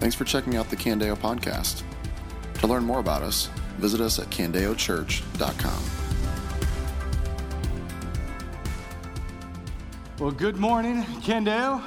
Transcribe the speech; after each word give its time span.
Thanks 0.00 0.14
for 0.14 0.24
checking 0.24 0.56
out 0.56 0.70
the 0.70 0.76
Candeo 0.76 1.16
podcast. 1.16 1.82
To 2.60 2.66
learn 2.66 2.84
more 2.84 3.00
about 3.00 3.22
us, 3.22 3.48
visit 3.78 4.00
us 4.00 4.18
at 4.18 4.26
candeochurch.com. 4.30 5.82
Well, 10.20 10.30
good 10.30 10.56
morning, 10.56 11.02
Candeo. 11.22 11.82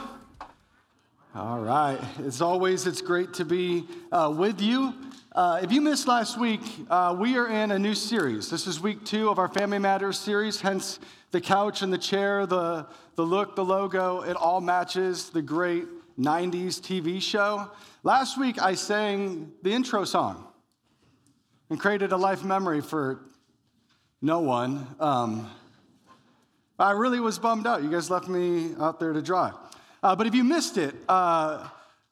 All 1.34 1.60
right. 1.60 2.00
As 2.26 2.42
always, 2.42 2.86
it's 2.86 3.02
great 3.02 3.34
to 3.36 3.46
be 3.46 3.86
uh, 4.12 4.34
with 4.36 4.62
you. 4.62 4.94
Uh, 5.34 5.62
if 5.64 5.72
you 5.72 5.80
missed 5.80 6.08
last 6.08 6.38
week, 6.38 6.62
uh, 6.90 7.16
we 7.18 7.38
are 7.38 7.48
in 7.48 7.72
a 7.72 7.80
new 7.80 7.96
series. 7.96 8.50
This 8.50 8.68
is 8.68 8.82
week 8.82 9.06
two 9.06 9.30
of 9.30 9.40
our 9.40 9.48
Family 9.48 9.80
Matters 9.80 10.20
series, 10.20 10.60
hence 10.60 11.00
the 11.32 11.40
couch 11.40 11.82
and 11.82 11.94
the 11.94 11.98
chair, 11.98 12.46
the, 12.46 12.86
the 13.16 13.26
look, 13.26 13.56
the 13.56 13.64
logo, 13.64 14.22
it 14.24 14.36
all 14.36 14.60
matches 14.60 15.30
the 15.30 15.42
great 15.42 15.86
90s 16.22 16.80
TV 16.80 17.20
show. 17.20 17.72
Last 18.04 18.38
week, 18.38 18.62
I 18.62 18.76
sang 18.76 19.52
the 19.64 19.72
intro 19.74 20.06
song 20.06 20.48
and 21.70 21.80
created 21.80 22.12
a 22.12 22.18
life 22.18 22.44
memory 22.44 22.82
for 22.82 23.22
no 24.22 24.40
one. 24.40 24.88
Um, 25.00 25.50
I 26.78 26.92
really 26.92 27.20
was 27.20 27.40
bummed 27.40 27.66
out. 27.66 27.82
You 27.82 27.90
guys 27.90 28.12
left 28.12 28.28
me 28.28 28.76
out 28.80 29.00
there 29.00 29.14
to 29.14 29.22
dry. 29.22 29.52
Uh, 30.04 30.16
but 30.16 30.28
if 30.28 30.36
you 30.36 30.44
missed 30.44 30.78
it, 30.78 30.94
uh, 31.10 31.68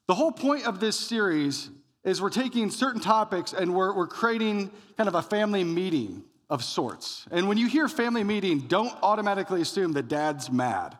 the 0.08 0.16
whole 0.16 0.32
point 0.32 0.66
of 0.66 0.80
this 0.80 1.00
series 1.00 1.70
is 2.04 2.20
we're 2.20 2.30
taking 2.32 2.72
certain 2.72 3.02
topics 3.02 3.54
and 3.54 3.76
we're, 3.76 3.96
we're 3.96 4.08
creating 4.08 4.72
kind 4.98 5.08
of 5.08 5.14
a 5.14 5.22
family 5.22 5.64
meeting 5.64 6.24
of 6.50 6.64
sorts. 6.64 7.28
And 7.30 7.48
when 7.48 7.60
you 7.60 7.68
hear 7.68 7.88
family 7.88 8.24
meeting, 8.24 8.62
don't 8.62 8.94
automatically 9.04 9.62
assume 9.62 9.94
that 9.94 10.08
dad's 10.08 10.52
mad. 10.52 10.98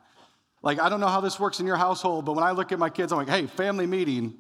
Like, 0.62 0.80
I 0.80 0.90
don't 0.90 1.00
know 1.00 1.08
how 1.08 1.22
this 1.22 1.40
works 1.40 1.60
in 1.60 1.66
your 1.66 1.78
household, 1.78 2.26
but 2.26 2.34
when 2.34 2.44
I 2.44 2.52
look 2.52 2.72
at 2.72 2.80
my 2.80 2.90
kids, 2.90 3.12
I'm 3.12 3.20
like, 3.20 3.30
hey, 3.30 3.46
family 3.48 3.88
meeting. 3.88 4.34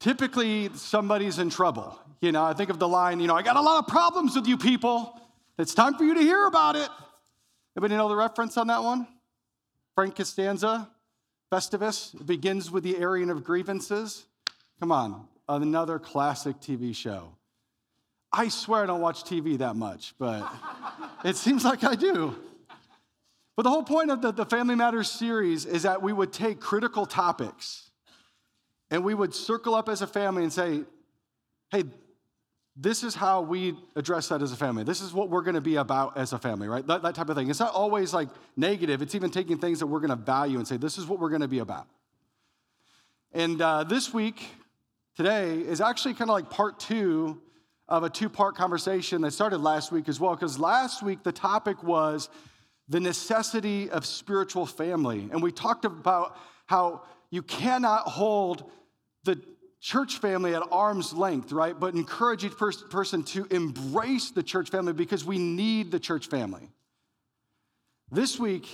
Typically, 0.00 0.70
somebody's 0.74 1.38
in 1.38 1.50
trouble. 1.50 1.98
You 2.20 2.32
know, 2.32 2.42
I 2.42 2.52
think 2.52 2.70
of 2.70 2.78
the 2.78 2.88
line, 2.88 3.20
you 3.20 3.28
know, 3.28 3.36
I 3.36 3.42
got 3.42 3.56
a 3.56 3.60
lot 3.60 3.78
of 3.78 3.86
problems 3.86 4.34
with 4.34 4.46
you 4.46 4.56
people. 4.56 5.20
It's 5.58 5.74
time 5.74 5.94
for 5.94 6.04
you 6.04 6.14
to 6.14 6.20
hear 6.20 6.46
about 6.46 6.76
it. 6.76 6.88
Anybody 7.76 7.96
know 7.96 8.08
the 8.08 8.16
reference 8.16 8.56
on 8.56 8.66
that 8.66 8.82
one? 8.82 9.06
Frank 9.94 10.16
Costanza, 10.16 10.88
Festivus. 11.52 12.14
It 12.14 12.26
begins 12.26 12.70
with 12.70 12.82
the 12.82 12.96
airing 12.96 13.30
of 13.30 13.44
grievances. 13.44 14.24
Come 14.80 14.90
on, 14.90 15.28
another 15.48 15.98
classic 15.98 16.60
TV 16.60 16.94
show. 16.94 17.36
I 18.32 18.48
swear 18.48 18.82
I 18.82 18.86
don't 18.86 19.00
watch 19.00 19.24
TV 19.24 19.58
that 19.58 19.76
much, 19.76 20.14
but 20.18 20.50
it 21.24 21.36
seems 21.36 21.64
like 21.64 21.84
I 21.84 21.94
do. 21.94 22.34
But 23.62 23.68
the 23.68 23.74
whole 23.74 23.84
point 23.84 24.10
of 24.10 24.20
the, 24.20 24.32
the 24.32 24.44
Family 24.44 24.74
Matters 24.74 25.08
series 25.08 25.66
is 25.66 25.84
that 25.84 26.02
we 26.02 26.12
would 26.12 26.32
take 26.32 26.58
critical 26.58 27.06
topics 27.06 27.90
and 28.90 29.04
we 29.04 29.14
would 29.14 29.32
circle 29.32 29.76
up 29.76 29.88
as 29.88 30.02
a 30.02 30.06
family 30.08 30.42
and 30.42 30.52
say, 30.52 30.80
hey, 31.70 31.84
this 32.74 33.04
is 33.04 33.14
how 33.14 33.40
we 33.40 33.76
address 33.94 34.30
that 34.30 34.42
as 34.42 34.50
a 34.50 34.56
family. 34.56 34.82
This 34.82 35.00
is 35.00 35.12
what 35.12 35.30
we're 35.30 35.42
going 35.42 35.54
to 35.54 35.60
be 35.60 35.76
about 35.76 36.16
as 36.16 36.32
a 36.32 36.40
family, 36.40 36.66
right? 36.66 36.84
That, 36.84 37.02
that 37.02 37.14
type 37.14 37.28
of 37.28 37.36
thing. 37.36 37.50
It's 37.50 37.60
not 37.60 37.72
always 37.72 38.12
like 38.12 38.30
negative, 38.56 39.00
it's 39.00 39.14
even 39.14 39.30
taking 39.30 39.58
things 39.58 39.78
that 39.78 39.86
we're 39.86 40.00
going 40.00 40.10
to 40.10 40.16
value 40.16 40.58
and 40.58 40.66
say, 40.66 40.76
this 40.76 40.98
is 40.98 41.06
what 41.06 41.20
we're 41.20 41.30
going 41.30 41.42
to 41.42 41.46
be 41.46 41.60
about. 41.60 41.86
And 43.30 43.62
uh, 43.62 43.84
this 43.84 44.12
week, 44.12 44.44
today 45.14 45.60
is 45.60 45.80
actually 45.80 46.14
kind 46.14 46.30
of 46.30 46.34
like 46.34 46.50
part 46.50 46.80
two 46.80 47.40
of 47.88 48.02
a 48.02 48.10
two 48.10 48.28
part 48.28 48.56
conversation 48.56 49.22
that 49.22 49.30
started 49.30 49.58
last 49.58 49.92
week 49.92 50.08
as 50.08 50.18
well, 50.18 50.34
because 50.34 50.58
last 50.58 51.00
week 51.00 51.22
the 51.22 51.30
topic 51.30 51.80
was 51.84 52.28
the 52.92 53.00
necessity 53.00 53.90
of 53.90 54.06
spiritual 54.06 54.66
family. 54.66 55.28
And 55.32 55.42
we 55.42 55.50
talked 55.50 55.84
about 55.84 56.36
how 56.66 57.02
you 57.30 57.42
cannot 57.42 58.02
hold 58.02 58.70
the 59.24 59.40
church 59.80 60.18
family 60.18 60.54
at 60.54 60.62
arm's 60.70 61.12
length, 61.12 61.52
right? 61.52 61.78
But 61.78 61.94
encourage 61.94 62.44
each 62.44 62.56
pers- 62.56 62.84
person 62.90 63.22
to 63.24 63.46
embrace 63.50 64.30
the 64.30 64.42
church 64.42 64.70
family 64.70 64.92
because 64.92 65.24
we 65.24 65.38
need 65.38 65.90
the 65.90 65.98
church 65.98 66.28
family. 66.28 66.68
This 68.10 68.38
week 68.38 68.68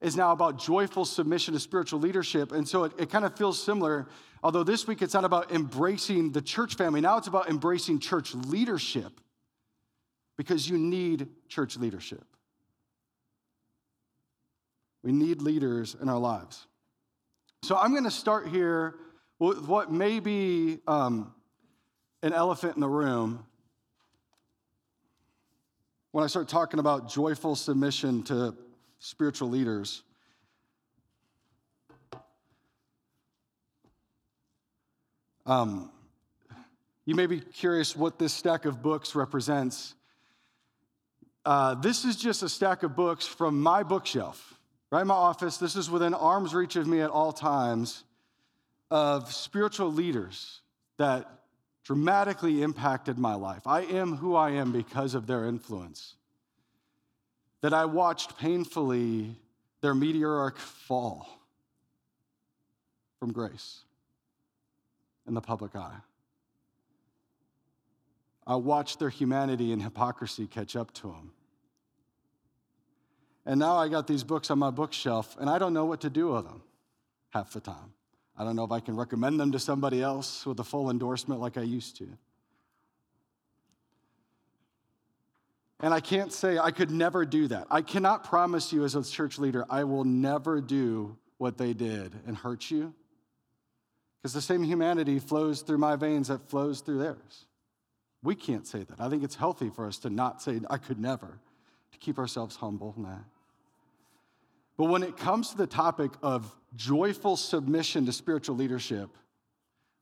is 0.00 0.16
now 0.16 0.32
about 0.32 0.58
joyful 0.58 1.04
submission 1.04 1.54
to 1.54 1.60
spiritual 1.60 2.00
leadership. 2.00 2.52
And 2.52 2.66
so 2.66 2.84
it, 2.84 2.92
it 2.98 3.10
kind 3.10 3.24
of 3.24 3.36
feels 3.36 3.62
similar 3.62 4.08
Although 4.42 4.62
this 4.62 4.86
week 4.86 5.02
it's 5.02 5.14
not 5.14 5.24
about 5.24 5.50
embracing 5.50 6.32
the 6.32 6.40
church 6.40 6.76
family, 6.76 7.00
now 7.00 7.18
it's 7.18 7.26
about 7.26 7.48
embracing 7.48 7.98
church 7.98 8.34
leadership 8.34 9.20
because 10.36 10.68
you 10.68 10.78
need 10.78 11.28
church 11.48 11.76
leadership. 11.76 12.24
We 15.08 15.14
need 15.14 15.40
leaders 15.40 15.96
in 16.02 16.10
our 16.10 16.18
lives. 16.18 16.66
So 17.62 17.78
I'm 17.78 17.92
going 17.92 18.04
to 18.04 18.10
start 18.10 18.46
here 18.46 18.96
with 19.38 19.66
what 19.66 19.90
may 19.90 20.20
be 20.20 20.80
um, 20.86 21.32
an 22.22 22.34
elephant 22.34 22.74
in 22.74 22.82
the 22.82 22.90
room 22.90 23.42
when 26.12 26.24
I 26.24 26.26
start 26.26 26.46
talking 26.46 26.78
about 26.78 27.08
joyful 27.08 27.56
submission 27.56 28.22
to 28.24 28.54
spiritual 28.98 29.48
leaders. 29.48 30.02
Um, 35.46 35.90
you 37.06 37.14
may 37.14 37.24
be 37.24 37.40
curious 37.40 37.96
what 37.96 38.18
this 38.18 38.34
stack 38.34 38.66
of 38.66 38.82
books 38.82 39.14
represents. 39.14 39.94
Uh, 41.46 41.76
this 41.76 42.04
is 42.04 42.14
just 42.14 42.42
a 42.42 42.48
stack 42.50 42.82
of 42.82 42.94
books 42.94 43.26
from 43.26 43.58
my 43.62 43.82
bookshelf, 43.82 44.57
right 44.90 45.02
in 45.02 45.06
my 45.06 45.14
office. 45.14 45.58
This 45.58 45.76
is 45.76 45.90
within 45.90 46.14
arm's 46.14 46.54
reach 46.54 46.76
of 46.76 46.86
me 46.86 47.00
at 47.00 47.10
all 47.10 47.32
times 47.32 48.04
of 48.90 49.32
spiritual 49.32 49.92
leaders 49.92 50.60
that 50.96 51.30
dramatically 51.84 52.62
impacted 52.62 53.18
my 53.18 53.34
life. 53.34 53.66
I 53.66 53.82
am 53.82 54.16
who 54.16 54.34
I 54.34 54.50
am 54.50 54.72
because 54.72 55.14
of 55.14 55.26
their 55.26 55.46
influence. 55.46 56.14
That 57.60 57.74
I 57.74 57.86
watched 57.86 58.38
painfully 58.38 59.36
their 59.80 59.94
meteoric 59.94 60.56
fall 60.56 61.28
from 63.18 63.32
grace 63.32 63.80
in 65.26 65.34
the 65.34 65.40
public 65.40 65.74
eye. 65.74 65.96
I 68.46 68.56
watched 68.56 68.98
their 68.98 69.10
humanity 69.10 69.72
and 69.72 69.82
hypocrisy 69.82 70.46
catch 70.46 70.76
up 70.76 70.92
to 70.94 71.08
them. 71.08 71.32
And 73.48 73.58
now 73.58 73.78
I 73.78 73.88
got 73.88 74.06
these 74.06 74.24
books 74.24 74.50
on 74.50 74.58
my 74.58 74.70
bookshelf, 74.70 75.34
and 75.40 75.48
I 75.48 75.58
don't 75.58 75.72
know 75.72 75.86
what 75.86 76.02
to 76.02 76.10
do 76.10 76.32
with 76.32 76.44
them 76.44 76.60
half 77.30 77.54
the 77.54 77.60
time. 77.60 77.94
I 78.36 78.44
don't 78.44 78.54
know 78.54 78.64
if 78.64 78.70
I 78.70 78.80
can 78.80 78.94
recommend 78.94 79.40
them 79.40 79.52
to 79.52 79.58
somebody 79.58 80.02
else 80.02 80.44
with 80.44 80.60
a 80.60 80.64
full 80.64 80.90
endorsement 80.90 81.40
like 81.40 81.56
I 81.56 81.62
used 81.62 81.96
to. 81.96 82.06
And 85.80 85.94
I 85.94 86.00
can't 86.00 86.30
say 86.30 86.58
I 86.58 86.70
could 86.70 86.90
never 86.90 87.24
do 87.24 87.48
that. 87.48 87.66
I 87.70 87.80
cannot 87.80 88.22
promise 88.22 88.70
you 88.70 88.84
as 88.84 88.94
a 88.94 89.02
church 89.02 89.38
leader, 89.38 89.64
I 89.70 89.84
will 89.84 90.04
never 90.04 90.60
do 90.60 91.16
what 91.38 91.56
they 91.56 91.72
did 91.72 92.12
and 92.26 92.36
hurt 92.36 92.70
you 92.70 92.92
because 94.20 94.34
the 94.34 94.42
same 94.42 94.62
humanity 94.62 95.18
flows 95.18 95.62
through 95.62 95.78
my 95.78 95.96
veins 95.96 96.28
that 96.28 96.50
flows 96.50 96.80
through 96.80 96.98
theirs. 96.98 97.46
We 98.22 98.34
can't 98.34 98.66
say 98.66 98.82
that. 98.82 99.00
I 99.00 99.08
think 99.08 99.24
it's 99.24 99.36
healthy 99.36 99.70
for 99.70 99.86
us 99.86 99.96
to 99.98 100.10
not 100.10 100.42
say, 100.42 100.60
I 100.68 100.76
could 100.76 101.00
never, 101.00 101.38
to 101.92 101.98
keep 101.98 102.18
ourselves 102.18 102.56
humble. 102.56 102.94
But 104.78 104.84
when 104.84 105.02
it 105.02 105.16
comes 105.16 105.50
to 105.50 105.56
the 105.56 105.66
topic 105.66 106.12
of 106.22 106.54
joyful 106.76 107.36
submission 107.36 108.06
to 108.06 108.12
spiritual 108.12 108.56
leadership, 108.56 109.10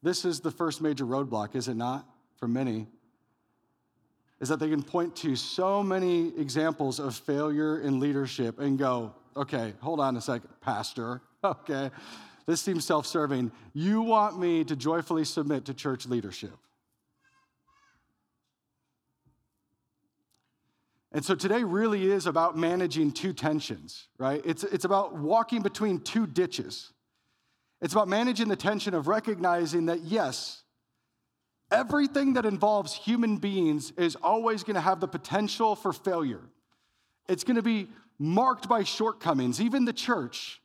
this 0.03 0.25
is 0.25 0.41
the 0.41 0.51
first 0.51 0.83
major 0.83 1.07
roadblock, 1.07 1.57
is 1.57 1.67
it 1.67 1.77
not, 1.77 2.07
for 2.37 2.47
many? 2.47 2.87
Is 4.39 4.51
that 4.51 4.61
they 4.61 4.69
can 4.69 4.83
point 4.83 5.17
to 5.17 5.35
so 5.35 5.83
many 5.83 6.29
examples 6.39 7.01
of 7.01 7.17
failure 7.17 7.81
in 7.81 7.99
leadership 7.99 8.61
and 8.61 8.79
go, 8.79 9.15
okay, 9.35 9.73
hold 9.81 9.99
on 9.99 10.15
a 10.19 10.21
second, 10.21 10.51
Pastor, 10.61 11.23
okay, 11.45 11.91
this 12.45 12.61
seems 12.61 12.85
self 12.85 13.07
serving. 13.07 13.51
You 13.73 14.03
want 14.03 14.39
me 14.39 14.63
to 14.65 14.77
joyfully 14.77 15.25
submit 15.25 15.65
to 15.65 15.75
church 15.75 16.07
leadership. 16.07 16.57
And 21.13 21.25
so 21.25 21.35
today 21.35 21.65
really 21.65 22.11
is 22.11 22.27
about 22.27 22.57
managing 22.57 23.13
two 23.13 23.33
tensions, 23.33 24.09
right? 24.19 24.43
It's, 24.45 24.65
it's 24.65 24.85
about 24.85 25.15
walking 25.15 25.63
between 25.63 26.01
two 26.01 26.27
ditches. 26.27 26.93
It's 27.81 27.93
about 27.93 28.09
managing 28.09 28.49
the 28.49 28.57
tension 28.57 28.95
of 28.95 29.07
recognizing 29.07 29.87
that, 29.87 30.01
yes, 30.03 30.63
everything 31.71 32.35
that 32.35 32.45
involves 32.45 32.95
human 32.95 33.37
beings 33.37 33.93
is 33.93 34.17
always 34.17 34.63
going 34.63 34.75
to 34.75 34.81
have 34.81 35.01
the 35.01 35.09
potential 35.09 35.77
for 35.77 35.93
failure. 35.93 36.43
It's 37.29 37.45
going 37.45 37.57
to 37.57 37.63
be 37.63 37.89
marked 38.19 38.69
by 38.69 38.83
shortcomings, 38.83 39.61
even 39.61 39.85
the 39.85 39.93
church. 39.93 40.61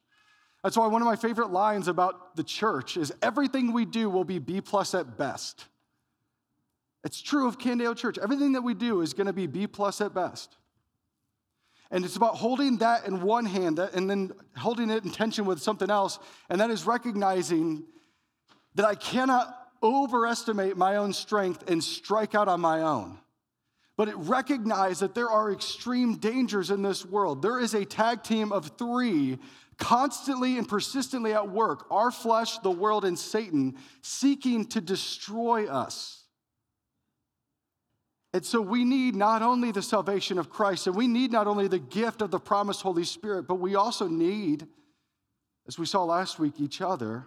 That's 0.63 0.77
why 0.77 0.87
one 0.87 1.01
of 1.01 1.05
my 1.05 1.15
favorite 1.15 1.49
lines 1.49 1.87
about 1.87 2.35
the 2.35 2.43
church 2.43 2.97
is 2.97 3.11
everything 3.21 3.73
we 3.73 3.85
do 3.85 4.09
will 4.09 4.23
be 4.23 4.39
B 4.39 4.61
plus 4.61 4.93
at 4.93 5.17
best. 5.17 5.65
It's 7.03 7.21
true 7.21 7.47
of 7.47 7.57
Candeo 7.57 7.95
Church. 7.95 8.17
Everything 8.17 8.53
that 8.53 8.61
we 8.61 8.73
do 8.73 9.01
is 9.01 9.13
going 9.13 9.27
to 9.27 9.33
be 9.33 9.47
B 9.47 9.67
plus 9.67 10.01
at 10.01 10.13
best. 10.13 10.57
And 11.89 12.05
it's 12.05 12.15
about 12.15 12.35
holding 12.35 12.77
that 12.77 13.05
in 13.05 13.21
one 13.21 13.45
hand 13.45 13.79
and 13.79 14.09
then 14.09 14.31
holding 14.55 14.89
it 14.89 15.03
in 15.03 15.11
tension 15.11 15.45
with 15.45 15.61
something 15.61 15.89
else. 15.89 16.19
And 16.49 16.61
that 16.61 16.69
is 16.69 16.85
recognizing 16.85 17.83
that 18.75 18.85
I 18.85 18.95
cannot 18.95 19.57
overestimate 19.83 20.77
my 20.77 20.97
own 20.97 21.11
strength 21.11 21.69
and 21.69 21.83
strike 21.83 22.33
out 22.33 22.47
on 22.47 22.61
my 22.61 22.81
own. 22.81 23.17
But 23.97 24.07
it 24.07 24.15
recognized 24.15 25.01
that 25.01 25.15
there 25.15 25.29
are 25.29 25.51
extreme 25.51 26.15
dangers 26.15 26.71
in 26.71 26.81
this 26.81 27.05
world. 27.05 27.41
There 27.41 27.59
is 27.59 27.73
a 27.73 27.83
tag 27.83 28.23
team 28.23 28.53
of 28.53 28.71
three 28.77 29.37
constantly 29.77 30.57
and 30.57 30.67
persistently 30.67 31.33
at 31.33 31.49
work 31.49 31.87
our 31.91 32.11
flesh, 32.11 32.57
the 32.59 32.71
world, 32.71 33.03
and 33.03 33.19
Satan 33.19 33.75
seeking 34.01 34.65
to 34.67 34.79
destroy 34.79 35.67
us. 35.67 36.20
And 38.33 38.45
so 38.45 38.61
we 38.61 38.85
need 38.85 39.15
not 39.15 39.41
only 39.41 39.71
the 39.71 39.81
salvation 39.81 40.37
of 40.37 40.49
Christ, 40.49 40.87
and 40.87 40.95
we 40.95 41.07
need 41.07 41.31
not 41.31 41.47
only 41.47 41.67
the 41.67 41.79
gift 41.79 42.21
of 42.21 42.31
the 42.31 42.39
promised 42.39 42.81
Holy 42.81 43.03
Spirit, 43.03 43.43
but 43.43 43.55
we 43.55 43.75
also 43.75 44.07
need, 44.07 44.67
as 45.67 45.77
we 45.77 45.85
saw 45.85 46.05
last 46.05 46.39
week, 46.39 46.53
each 46.59 46.79
other. 46.79 47.25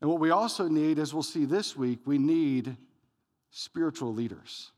And 0.00 0.10
what 0.10 0.18
we 0.18 0.30
also 0.30 0.66
need, 0.66 0.98
as 0.98 1.14
we'll 1.14 1.22
see 1.22 1.44
this 1.44 1.76
week, 1.76 2.00
we 2.04 2.18
need 2.18 2.76
spiritual 3.50 4.12
leaders. 4.12 4.72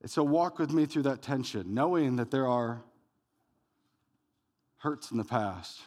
And 0.00 0.10
so 0.10 0.22
walk 0.24 0.58
with 0.58 0.72
me 0.72 0.86
through 0.86 1.02
that 1.02 1.20
tension, 1.20 1.74
knowing 1.74 2.16
that 2.16 2.30
there 2.30 2.48
are 2.48 2.82
hurts 4.78 5.10
in 5.10 5.18
the 5.18 5.24
past, 5.24 5.80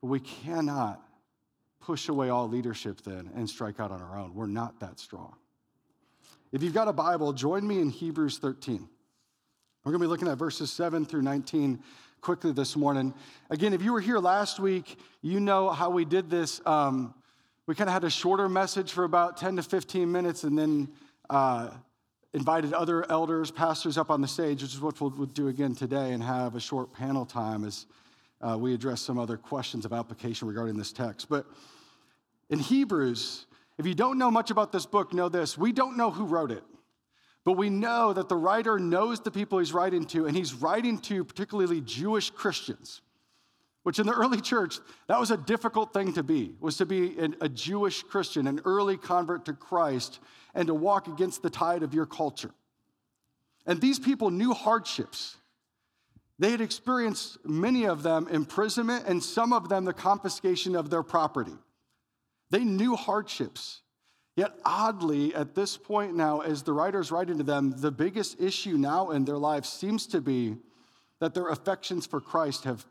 but 0.00 0.08
we 0.08 0.20
cannot 0.20 1.02
push 1.84 2.08
away 2.08 2.30
all 2.30 2.48
leadership 2.48 3.02
then 3.02 3.30
and 3.34 3.48
strike 3.48 3.78
out 3.78 3.90
on 3.90 4.00
our 4.00 4.18
own. 4.18 4.34
We're 4.34 4.46
not 4.46 4.80
that 4.80 4.98
strong. 4.98 5.34
If 6.50 6.62
you've 6.62 6.72
got 6.72 6.88
a 6.88 6.92
Bible, 6.92 7.32
join 7.34 7.66
me 7.66 7.80
in 7.80 7.90
Hebrews 7.90 8.38
13. 8.38 8.88
We're 9.84 9.92
going 9.92 10.00
to 10.00 10.06
be 10.06 10.08
looking 10.08 10.28
at 10.28 10.38
verses 10.38 10.70
7 10.70 11.04
through 11.04 11.22
19 11.22 11.82
quickly 12.22 12.52
this 12.52 12.74
morning. 12.74 13.12
Again, 13.50 13.74
if 13.74 13.82
you 13.82 13.92
were 13.92 14.00
here 14.00 14.18
last 14.18 14.58
week, 14.58 14.98
you 15.20 15.40
know 15.40 15.68
how 15.68 15.90
we 15.90 16.06
did 16.06 16.30
this. 16.30 16.62
Um, 16.64 17.12
we 17.66 17.74
kind 17.74 17.90
of 17.90 17.94
had 17.94 18.04
a 18.04 18.10
shorter 18.10 18.48
message 18.48 18.92
for 18.92 19.04
about 19.04 19.36
10 19.36 19.56
to 19.56 19.62
15 19.62 20.10
minutes 20.10 20.44
and 20.44 20.58
then 20.58 20.88
uh, 21.28 21.68
invited 22.32 22.72
other 22.72 23.10
elders, 23.10 23.50
pastors 23.50 23.98
up 23.98 24.10
on 24.10 24.22
the 24.22 24.28
stage, 24.28 24.62
which 24.62 24.72
is 24.72 24.80
what 24.80 24.98
we'll, 25.02 25.10
we'll 25.10 25.26
do 25.26 25.48
again 25.48 25.74
today, 25.74 26.12
and 26.12 26.22
have 26.22 26.54
a 26.54 26.60
short 26.60 26.94
panel 26.94 27.26
time 27.26 27.62
as 27.62 27.84
uh, 28.40 28.56
we 28.58 28.74
address 28.74 29.00
some 29.00 29.18
other 29.18 29.36
questions 29.36 29.84
of 29.84 29.92
application 29.92 30.48
regarding 30.48 30.76
this 30.76 30.92
text. 30.92 31.28
But 31.28 31.46
in 32.50 32.58
Hebrews, 32.58 33.46
if 33.78 33.86
you 33.86 33.94
don't 33.94 34.18
know 34.18 34.30
much 34.30 34.50
about 34.50 34.72
this 34.72 34.86
book, 34.86 35.12
know 35.12 35.28
this 35.28 35.56
we 35.58 35.72
don't 35.72 35.96
know 35.96 36.10
who 36.10 36.24
wrote 36.24 36.50
it. 36.50 36.62
But 37.44 37.52
we 37.52 37.68
know 37.68 38.12
that 38.14 38.30
the 38.30 38.36
writer 38.36 38.78
knows 38.78 39.20
the 39.20 39.30
people 39.30 39.58
he's 39.58 39.74
writing 39.74 40.06
to, 40.06 40.26
and 40.26 40.36
he's 40.36 40.54
writing 40.54 40.98
to 41.00 41.24
particularly 41.24 41.82
Jewish 41.82 42.30
Christians, 42.30 43.02
which 43.82 43.98
in 43.98 44.06
the 44.06 44.14
early 44.14 44.40
church, 44.40 44.78
that 45.08 45.20
was 45.20 45.30
a 45.30 45.36
difficult 45.36 45.92
thing 45.92 46.14
to 46.14 46.22
be, 46.22 46.54
was 46.58 46.78
to 46.78 46.86
be 46.86 47.18
a 47.42 47.48
Jewish 47.50 48.02
Christian, 48.02 48.46
an 48.46 48.60
early 48.64 48.96
convert 48.96 49.44
to 49.44 49.52
Christ, 49.52 50.20
and 50.54 50.68
to 50.68 50.74
walk 50.74 51.06
against 51.06 51.42
the 51.42 51.50
tide 51.50 51.82
of 51.82 51.92
your 51.92 52.06
culture. 52.06 52.50
And 53.66 53.78
these 53.78 53.98
people 53.98 54.30
knew 54.30 54.54
hardships. 54.54 55.36
They 56.38 56.50
had 56.50 56.60
experienced 56.60 57.38
many 57.44 57.84
of 57.84 58.02
them 58.02 58.26
imprisonment 58.28 59.06
and 59.06 59.22
some 59.22 59.52
of 59.52 59.68
them 59.68 59.84
the 59.84 59.92
confiscation 59.92 60.74
of 60.74 60.90
their 60.90 61.02
property. 61.02 61.56
They 62.50 62.64
knew 62.64 62.96
hardships. 62.96 63.82
Yet, 64.36 64.52
oddly, 64.64 65.32
at 65.34 65.54
this 65.54 65.76
point 65.76 66.16
now, 66.16 66.40
as 66.40 66.64
the 66.64 66.72
writer's 66.72 67.12
writing 67.12 67.38
to 67.38 67.44
them, 67.44 67.74
the 67.76 67.92
biggest 67.92 68.40
issue 68.40 68.76
now 68.76 69.10
in 69.10 69.24
their 69.24 69.38
lives 69.38 69.68
seems 69.68 70.08
to 70.08 70.20
be 70.20 70.56
that 71.20 71.34
their 71.34 71.48
affections 71.48 72.04
for 72.06 72.20
Christ 72.20 72.64
have 72.64 72.84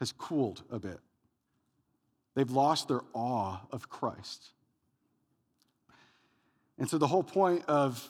has 0.00 0.12
cooled 0.12 0.62
a 0.70 0.78
bit. 0.78 0.98
They've 2.34 2.50
lost 2.50 2.88
their 2.88 3.00
awe 3.14 3.60
of 3.70 3.88
Christ. 3.88 4.50
And 6.78 6.88
so, 6.88 6.98
the 6.98 7.06
whole 7.06 7.22
point 7.22 7.64
of 7.66 8.06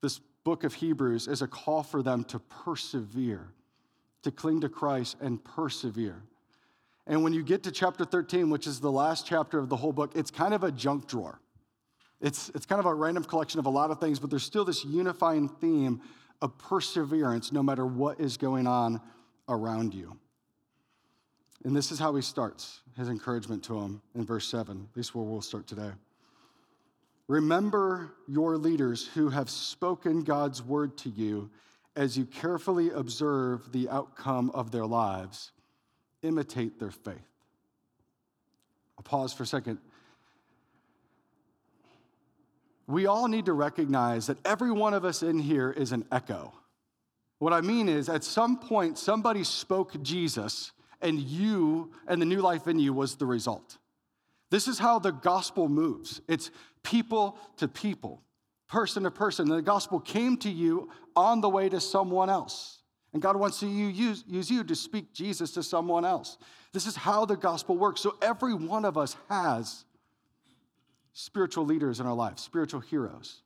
this 0.00 0.20
book 0.44 0.64
of 0.64 0.74
Hebrews 0.74 1.26
is 1.26 1.42
a 1.42 1.48
call 1.48 1.82
for 1.82 2.02
them 2.02 2.24
to 2.24 2.38
persevere 2.38 3.48
to 4.22 4.30
cling 4.30 4.60
to 4.60 4.68
Christ 4.68 5.16
and 5.20 5.42
persevere. 5.42 6.22
And 7.06 7.24
when 7.24 7.32
you 7.32 7.42
get 7.42 7.64
to 7.64 7.72
chapter 7.72 8.04
13, 8.04 8.50
which 8.50 8.66
is 8.66 8.80
the 8.80 8.92
last 8.92 9.26
chapter 9.26 9.58
of 9.58 9.68
the 9.68 9.76
whole 9.76 9.92
book, 9.92 10.12
it's 10.14 10.30
kind 10.30 10.54
of 10.54 10.62
a 10.62 10.70
junk 10.70 11.08
drawer. 11.08 11.40
It's, 12.20 12.50
it's 12.54 12.64
kind 12.64 12.78
of 12.78 12.86
a 12.86 12.94
random 12.94 13.24
collection 13.24 13.58
of 13.58 13.66
a 13.66 13.70
lot 13.70 13.90
of 13.90 13.98
things, 13.98 14.20
but 14.20 14.30
there's 14.30 14.44
still 14.44 14.64
this 14.64 14.84
unifying 14.84 15.48
theme 15.48 16.00
of 16.40 16.56
perseverance 16.58 17.50
no 17.50 17.62
matter 17.62 17.84
what 17.84 18.20
is 18.20 18.36
going 18.36 18.66
on 18.66 19.00
around 19.48 19.94
you. 19.94 20.16
And 21.64 21.74
this 21.74 21.90
is 21.90 21.98
how 21.98 22.14
he 22.14 22.22
starts 22.22 22.80
his 22.96 23.08
encouragement 23.08 23.64
to 23.64 23.78
him 23.80 24.02
in 24.14 24.24
verse 24.24 24.48
7, 24.48 24.88
at 24.90 24.96
least 24.96 25.14
where 25.14 25.24
we'll 25.24 25.40
start 25.40 25.66
today. 25.66 25.90
Remember 27.28 28.12
your 28.28 28.56
leaders 28.56 29.06
who 29.14 29.30
have 29.30 29.48
spoken 29.48 30.22
God's 30.22 30.62
word 30.62 30.96
to 30.98 31.08
you 31.10 31.50
as 31.94 32.16
you 32.16 32.24
carefully 32.24 32.90
observe 32.90 33.72
the 33.72 33.88
outcome 33.88 34.50
of 34.54 34.70
their 34.70 34.86
lives, 34.86 35.52
imitate 36.22 36.78
their 36.78 36.90
faith. 36.90 37.16
I'll 38.96 39.02
pause 39.04 39.32
for 39.32 39.42
a 39.42 39.46
second. 39.46 39.78
We 42.86 43.06
all 43.06 43.28
need 43.28 43.46
to 43.46 43.52
recognize 43.52 44.26
that 44.26 44.38
every 44.44 44.70
one 44.70 44.94
of 44.94 45.04
us 45.04 45.22
in 45.22 45.38
here 45.38 45.70
is 45.70 45.92
an 45.92 46.04
echo. 46.10 46.52
What 47.38 47.52
I 47.52 47.60
mean 47.60 47.88
is, 47.88 48.08
at 48.08 48.22
some 48.24 48.58
point, 48.58 48.98
somebody 48.98 49.44
spoke 49.44 50.00
Jesus, 50.02 50.72
and 51.00 51.18
you 51.18 51.92
and 52.06 52.20
the 52.20 52.26
new 52.26 52.40
life 52.40 52.68
in 52.68 52.78
you 52.78 52.92
was 52.92 53.16
the 53.16 53.26
result. 53.26 53.78
This 54.50 54.68
is 54.68 54.78
how 54.78 54.98
the 54.98 55.12
gospel 55.12 55.68
moves 55.68 56.20
it's 56.28 56.50
people 56.82 57.38
to 57.56 57.66
people 57.66 58.22
person 58.72 59.02
to 59.02 59.10
person. 59.10 59.46
The 59.48 59.60
gospel 59.60 60.00
came 60.00 60.38
to 60.38 60.50
you 60.50 60.88
on 61.14 61.42
the 61.42 61.48
way 61.48 61.68
to 61.68 61.78
someone 61.78 62.30
else. 62.30 62.78
And 63.12 63.20
God 63.20 63.36
wants 63.36 63.60
to 63.60 63.66
use, 63.66 64.24
use 64.26 64.50
you 64.50 64.64
to 64.64 64.74
speak 64.74 65.12
Jesus 65.12 65.50
to 65.52 65.62
someone 65.62 66.06
else. 66.06 66.38
This 66.72 66.86
is 66.86 66.96
how 66.96 67.26
the 67.26 67.36
gospel 67.36 67.76
works. 67.76 68.00
So 68.00 68.16
every 68.22 68.54
one 68.54 68.86
of 68.86 68.96
us 68.96 69.14
has 69.28 69.84
spiritual 71.12 71.66
leaders 71.66 72.00
in 72.00 72.06
our 72.06 72.14
life, 72.14 72.38
spiritual 72.38 72.80
heroes, 72.80 73.42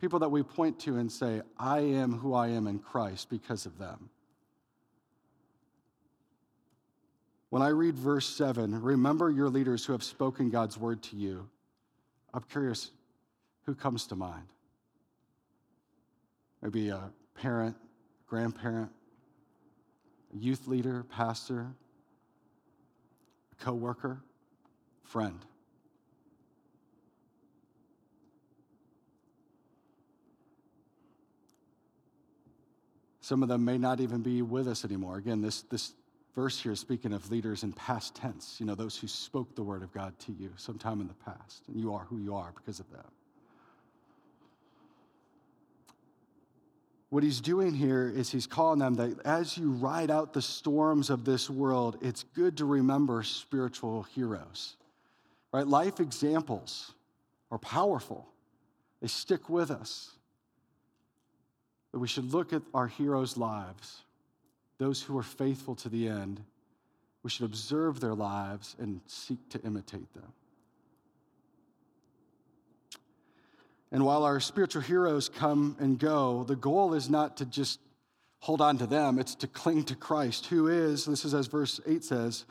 people 0.00 0.18
that 0.18 0.28
we 0.28 0.42
point 0.42 0.80
to 0.80 0.96
and 0.96 1.10
say, 1.10 1.40
I 1.56 1.78
am 1.78 2.18
who 2.18 2.34
I 2.34 2.48
am 2.48 2.66
in 2.66 2.80
Christ 2.80 3.30
because 3.30 3.64
of 3.64 3.78
them. 3.78 4.10
When 7.50 7.62
I 7.62 7.68
read 7.68 7.94
verse 7.94 8.26
7, 8.26 8.82
remember 8.82 9.30
your 9.30 9.50
leaders 9.50 9.84
who 9.84 9.92
have 9.92 10.02
spoken 10.02 10.50
God's 10.50 10.76
word 10.76 11.00
to 11.04 11.16
you. 11.16 11.48
I'm 12.34 12.42
curious, 12.42 12.90
who 13.66 13.76
comes 13.76 14.08
to 14.08 14.16
mind? 14.16 14.48
Maybe 16.62 16.88
a 16.88 17.10
parent, 17.34 17.76
grandparent, 18.26 18.90
youth 20.32 20.66
leader, 20.66 21.04
pastor, 21.04 21.68
coworker, 23.60 24.22
friend. 25.04 25.38
Some 33.20 33.42
of 33.42 33.50
them 33.50 33.64
may 33.64 33.76
not 33.76 34.00
even 34.00 34.22
be 34.22 34.40
with 34.40 34.66
us 34.66 34.86
anymore. 34.86 35.18
Again, 35.18 35.42
this, 35.42 35.60
this 35.62 35.92
verse 36.34 36.58
here 36.58 36.72
is 36.72 36.80
speaking 36.80 37.12
of 37.12 37.30
leaders 37.30 37.62
in 37.62 37.72
past 37.74 38.14
tense, 38.14 38.56
you 38.58 38.64
know, 38.64 38.74
those 38.74 38.96
who 38.96 39.06
spoke 39.06 39.54
the 39.54 39.62
word 39.62 39.82
of 39.82 39.92
God 39.92 40.18
to 40.20 40.32
you 40.32 40.50
sometime 40.56 41.00
in 41.02 41.08
the 41.08 41.14
past, 41.14 41.64
and 41.68 41.78
you 41.78 41.92
are 41.92 42.04
who 42.04 42.18
you 42.18 42.34
are 42.34 42.52
because 42.56 42.80
of 42.80 42.90
that. 42.90 43.04
What 47.10 47.22
he's 47.22 47.40
doing 47.40 47.72
here 47.72 48.12
is 48.14 48.30
he's 48.30 48.46
calling 48.46 48.80
them 48.80 48.94
that 48.96 49.20
as 49.24 49.56
you 49.56 49.70
ride 49.70 50.10
out 50.10 50.34
the 50.34 50.42
storms 50.42 51.08
of 51.08 51.24
this 51.24 51.48
world, 51.48 51.96
it's 52.02 52.24
good 52.34 52.58
to 52.58 52.66
remember 52.66 53.22
spiritual 53.22 54.02
heroes. 54.02 54.76
Right? 55.52 55.66
Life 55.66 56.00
examples 56.00 56.92
are 57.50 57.58
powerful. 57.58 58.28
They 59.00 59.08
stick 59.08 59.48
with 59.48 59.70
us. 59.70 60.10
That 61.92 62.00
we 62.00 62.08
should 62.08 62.34
look 62.34 62.52
at 62.52 62.62
our 62.74 62.86
heroes' 62.86 63.38
lives, 63.38 64.02
those 64.76 65.00
who 65.02 65.16
are 65.16 65.22
faithful 65.22 65.74
to 65.76 65.88
the 65.88 66.08
end. 66.08 66.42
We 67.22 67.30
should 67.30 67.46
observe 67.46 68.00
their 68.00 68.14
lives 68.14 68.76
and 68.78 69.00
seek 69.06 69.48
to 69.50 69.60
imitate 69.62 70.12
them. 70.12 70.30
And 73.90 74.04
while 74.04 74.24
our 74.24 74.40
spiritual 74.40 74.82
heroes 74.82 75.28
come 75.28 75.76
and 75.78 75.98
go, 75.98 76.44
the 76.44 76.56
goal 76.56 76.94
is 76.94 77.08
not 77.08 77.38
to 77.38 77.46
just 77.46 77.80
hold 78.40 78.60
on 78.60 78.78
to 78.78 78.86
them, 78.86 79.18
it's 79.18 79.34
to 79.36 79.46
cling 79.46 79.84
to 79.84 79.96
Christ, 79.96 80.46
who 80.46 80.68
is, 80.68 81.06
this 81.06 81.24
is 81.24 81.34
as 81.34 81.46
verse 81.46 81.80
8 81.86 82.04
says, 82.04 82.44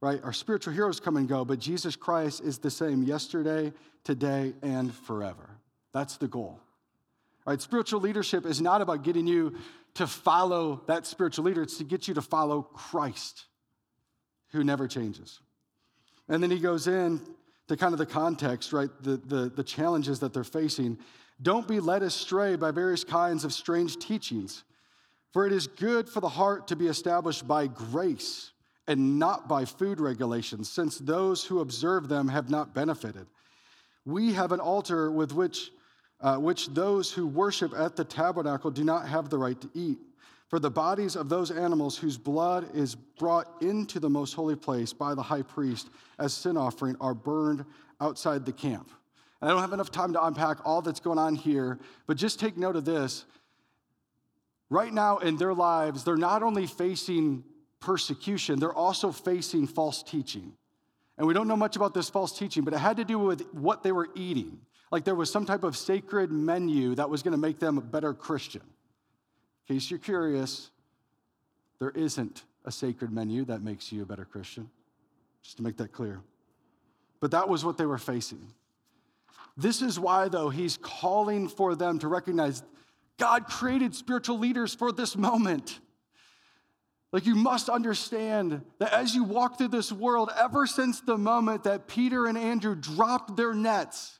right? 0.00 0.22
Our 0.22 0.32
spiritual 0.32 0.72
heroes 0.72 1.00
come 1.00 1.16
and 1.16 1.28
go, 1.28 1.44
but 1.44 1.58
Jesus 1.58 1.96
Christ 1.96 2.42
is 2.42 2.58
the 2.58 2.70
same 2.70 3.02
yesterday, 3.02 3.72
today, 4.04 4.54
and 4.62 4.94
forever. 4.94 5.50
That's 5.92 6.16
the 6.16 6.28
goal. 6.28 6.60
Right? 7.46 7.60
Spiritual 7.60 8.00
leadership 8.00 8.46
is 8.46 8.60
not 8.60 8.80
about 8.80 9.02
getting 9.02 9.26
you 9.26 9.56
to 9.94 10.06
follow 10.06 10.82
that 10.86 11.06
spiritual 11.06 11.44
leader, 11.44 11.62
it's 11.62 11.78
to 11.78 11.84
get 11.84 12.08
you 12.08 12.14
to 12.14 12.22
follow 12.22 12.62
Christ, 12.62 13.44
who 14.52 14.64
never 14.64 14.88
changes. 14.88 15.40
And 16.28 16.42
then 16.42 16.50
he 16.50 16.58
goes 16.58 16.88
in 16.88 17.20
to 17.68 17.76
kind 17.76 17.92
of 17.92 17.98
the 17.98 18.06
context, 18.06 18.72
right? 18.72 18.90
The, 19.02 19.16
the, 19.16 19.52
the 19.54 19.64
challenges 19.64 20.18
that 20.20 20.32
they're 20.32 20.44
facing. 20.44 20.98
Don't 21.42 21.66
be 21.66 21.80
led 21.80 22.02
astray 22.02 22.56
by 22.56 22.70
various 22.70 23.04
kinds 23.04 23.44
of 23.44 23.52
strange 23.52 23.96
teachings, 23.98 24.64
for 25.32 25.46
it 25.46 25.52
is 25.52 25.66
good 25.66 26.08
for 26.08 26.20
the 26.20 26.28
heart 26.28 26.68
to 26.68 26.76
be 26.76 26.86
established 26.86 27.46
by 27.46 27.66
grace 27.66 28.52
and 28.86 29.18
not 29.18 29.48
by 29.48 29.64
food 29.64 29.98
regulations, 29.98 30.70
since 30.70 30.98
those 30.98 31.44
who 31.44 31.60
observe 31.60 32.08
them 32.08 32.28
have 32.28 32.50
not 32.50 32.74
benefited. 32.74 33.26
We 34.04 34.34
have 34.34 34.52
an 34.52 34.60
altar 34.60 35.10
with 35.10 35.32
which, 35.32 35.70
uh, 36.20 36.36
which 36.36 36.68
those 36.68 37.10
who 37.10 37.26
worship 37.26 37.72
at 37.74 37.96
the 37.96 38.04
tabernacle 38.04 38.70
do 38.70 38.84
not 38.84 39.08
have 39.08 39.30
the 39.30 39.38
right 39.38 39.58
to 39.60 39.70
eat. 39.74 39.98
For 40.54 40.60
the 40.60 40.70
bodies 40.70 41.16
of 41.16 41.28
those 41.28 41.50
animals 41.50 41.98
whose 41.98 42.16
blood 42.16 42.68
is 42.76 42.94
brought 42.94 43.60
into 43.60 43.98
the 43.98 44.08
most 44.08 44.34
holy 44.34 44.54
place 44.54 44.92
by 44.92 45.12
the 45.16 45.20
high 45.20 45.42
priest 45.42 45.90
as 46.20 46.32
sin 46.32 46.56
offering 46.56 46.94
are 47.00 47.12
burned 47.12 47.64
outside 48.00 48.46
the 48.46 48.52
camp. 48.52 48.88
And 49.40 49.50
I 49.50 49.52
don't 49.52 49.62
have 49.62 49.72
enough 49.72 49.90
time 49.90 50.12
to 50.12 50.24
unpack 50.24 50.58
all 50.64 50.80
that's 50.80 51.00
going 51.00 51.18
on 51.18 51.34
here, 51.34 51.80
but 52.06 52.16
just 52.16 52.38
take 52.38 52.56
note 52.56 52.76
of 52.76 52.84
this. 52.84 53.24
Right 54.70 54.94
now 54.94 55.18
in 55.18 55.38
their 55.38 55.54
lives, 55.54 56.04
they're 56.04 56.16
not 56.16 56.44
only 56.44 56.68
facing 56.68 57.42
persecution, 57.80 58.60
they're 58.60 58.72
also 58.72 59.10
facing 59.10 59.66
false 59.66 60.04
teaching. 60.04 60.52
And 61.18 61.26
we 61.26 61.34
don't 61.34 61.48
know 61.48 61.56
much 61.56 61.74
about 61.74 61.94
this 61.94 62.08
false 62.08 62.38
teaching, 62.38 62.62
but 62.62 62.74
it 62.74 62.78
had 62.78 62.98
to 62.98 63.04
do 63.04 63.18
with 63.18 63.40
what 63.54 63.82
they 63.82 63.90
were 63.90 64.08
eating. 64.14 64.60
Like 64.92 65.02
there 65.02 65.16
was 65.16 65.32
some 65.32 65.46
type 65.46 65.64
of 65.64 65.76
sacred 65.76 66.30
menu 66.30 66.94
that 66.94 67.10
was 67.10 67.24
going 67.24 67.32
to 67.32 67.40
make 67.40 67.58
them 67.58 67.76
a 67.76 67.82
better 67.82 68.14
Christian. 68.14 68.62
In 69.68 69.76
case 69.76 69.90
you're 69.90 69.98
curious, 69.98 70.70
there 71.78 71.90
isn't 71.90 72.44
a 72.64 72.72
sacred 72.72 73.12
menu 73.12 73.44
that 73.46 73.62
makes 73.62 73.90
you 73.92 74.02
a 74.02 74.06
better 74.06 74.24
Christian, 74.24 74.70
just 75.42 75.56
to 75.56 75.62
make 75.62 75.76
that 75.78 75.92
clear. 75.92 76.20
But 77.20 77.30
that 77.30 77.48
was 77.48 77.64
what 77.64 77.78
they 77.78 77.86
were 77.86 77.98
facing. 77.98 78.46
This 79.56 79.82
is 79.82 79.98
why, 79.98 80.28
though, 80.28 80.50
he's 80.50 80.76
calling 80.76 81.48
for 81.48 81.74
them 81.74 81.98
to 82.00 82.08
recognize 82.08 82.62
God 83.18 83.46
created 83.46 83.94
spiritual 83.94 84.38
leaders 84.38 84.74
for 84.74 84.92
this 84.92 85.16
moment. 85.16 85.80
Like, 87.12 87.26
you 87.26 87.36
must 87.36 87.68
understand 87.68 88.62
that 88.80 88.92
as 88.92 89.14
you 89.14 89.22
walk 89.22 89.56
through 89.56 89.68
this 89.68 89.92
world, 89.92 90.30
ever 90.36 90.66
since 90.66 91.00
the 91.00 91.16
moment 91.16 91.62
that 91.64 91.86
Peter 91.86 92.26
and 92.26 92.36
Andrew 92.36 92.74
dropped 92.74 93.36
their 93.36 93.54
nets, 93.54 94.18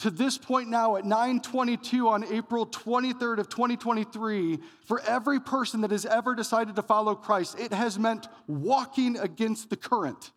to 0.00 0.10
this 0.10 0.38
point 0.38 0.68
now 0.68 0.96
at 0.96 1.04
922 1.04 2.08
on 2.08 2.24
April 2.32 2.66
23rd 2.66 3.38
of 3.38 3.48
2023, 3.50 4.58
for 4.86 5.00
every 5.02 5.38
person 5.38 5.82
that 5.82 5.90
has 5.90 6.06
ever 6.06 6.34
decided 6.34 6.76
to 6.76 6.82
follow 6.82 7.14
Christ, 7.14 7.58
it 7.60 7.72
has 7.72 7.98
meant 7.98 8.26
walking 8.46 9.18
against 9.18 9.68
the 9.68 9.76
current. 9.76 10.32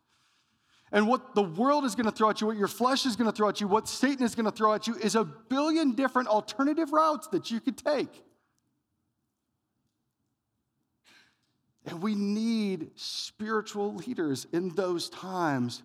And 0.91 1.07
what 1.07 1.33
the 1.33 1.41
world 1.41 1.85
is 1.85 1.95
going 1.95 2.05
to 2.05 2.11
throw 2.11 2.29
at 2.29 2.41
you, 2.41 2.47
what 2.47 2.57
your 2.57 2.67
flesh 2.67 3.05
is 3.05 3.15
going 3.15 3.29
to 3.29 3.35
throw 3.35 3.49
at 3.49 3.61
you, 3.61 3.67
what 3.67 3.87
Satan 3.87 4.25
is 4.25 4.35
going 4.35 4.45
to 4.45 4.51
throw 4.51 4.73
at 4.73 4.85
you 4.85 4.95
is 4.95 5.15
a 5.15 5.23
billion 5.23 5.93
different 5.93 6.27
alternative 6.27 6.91
routes 6.91 7.27
that 7.29 7.49
you 7.49 7.61
could 7.61 7.77
take. 7.77 8.21
And 11.85 12.01
we 12.01 12.15
need 12.15 12.91
spiritual 12.95 13.95
leaders 13.95 14.45
in 14.51 14.69
those 14.75 15.09
times 15.09 15.83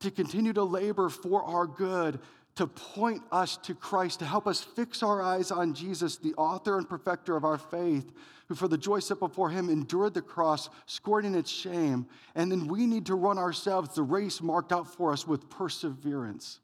to 0.00 0.10
continue 0.10 0.52
to 0.52 0.62
labor 0.62 1.08
for 1.08 1.42
our 1.42 1.66
good, 1.66 2.20
to 2.58 2.66
point 2.66 3.22
us 3.30 3.56
to 3.58 3.72
Christ, 3.72 4.18
to 4.18 4.24
help 4.24 4.48
us 4.48 4.64
fix 4.64 5.04
our 5.04 5.22
eyes 5.22 5.52
on 5.52 5.74
Jesus, 5.74 6.16
the 6.16 6.34
author 6.34 6.76
and 6.76 6.88
perfecter 6.88 7.36
of 7.36 7.44
our 7.44 7.56
faith, 7.56 8.10
who 8.48 8.56
for 8.56 8.66
the 8.66 8.76
joy 8.76 8.98
set 8.98 9.20
before 9.20 9.48
him 9.48 9.68
endured 9.68 10.14
the 10.14 10.22
cross, 10.22 10.68
scorning 10.86 11.36
its 11.36 11.52
shame. 11.52 12.08
And 12.34 12.50
then 12.50 12.66
we 12.66 12.84
need 12.84 13.06
to 13.06 13.14
run 13.14 13.38
ourselves 13.38 13.94
the 13.94 14.02
race 14.02 14.42
marked 14.42 14.72
out 14.72 14.92
for 14.92 15.12
us 15.12 15.24
with 15.24 15.48
perseverance 15.48 16.58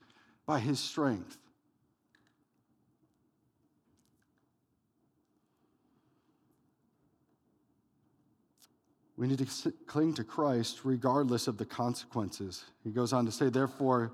by 0.46 0.58
his 0.58 0.80
strength. 0.80 1.38
We 9.16 9.28
need 9.28 9.38
to 9.38 9.72
cling 9.86 10.14
to 10.14 10.24
Christ 10.24 10.80
regardless 10.82 11.46
of 11.46 11.56
the 11.56 11.64
consequences. 11.64 12.64
He 12.82 12.90
goes 12.90 13.12
on 13.12 13.26
to 13.26 13.30
say, 13.30 13.48
therefore, 13.48 14.10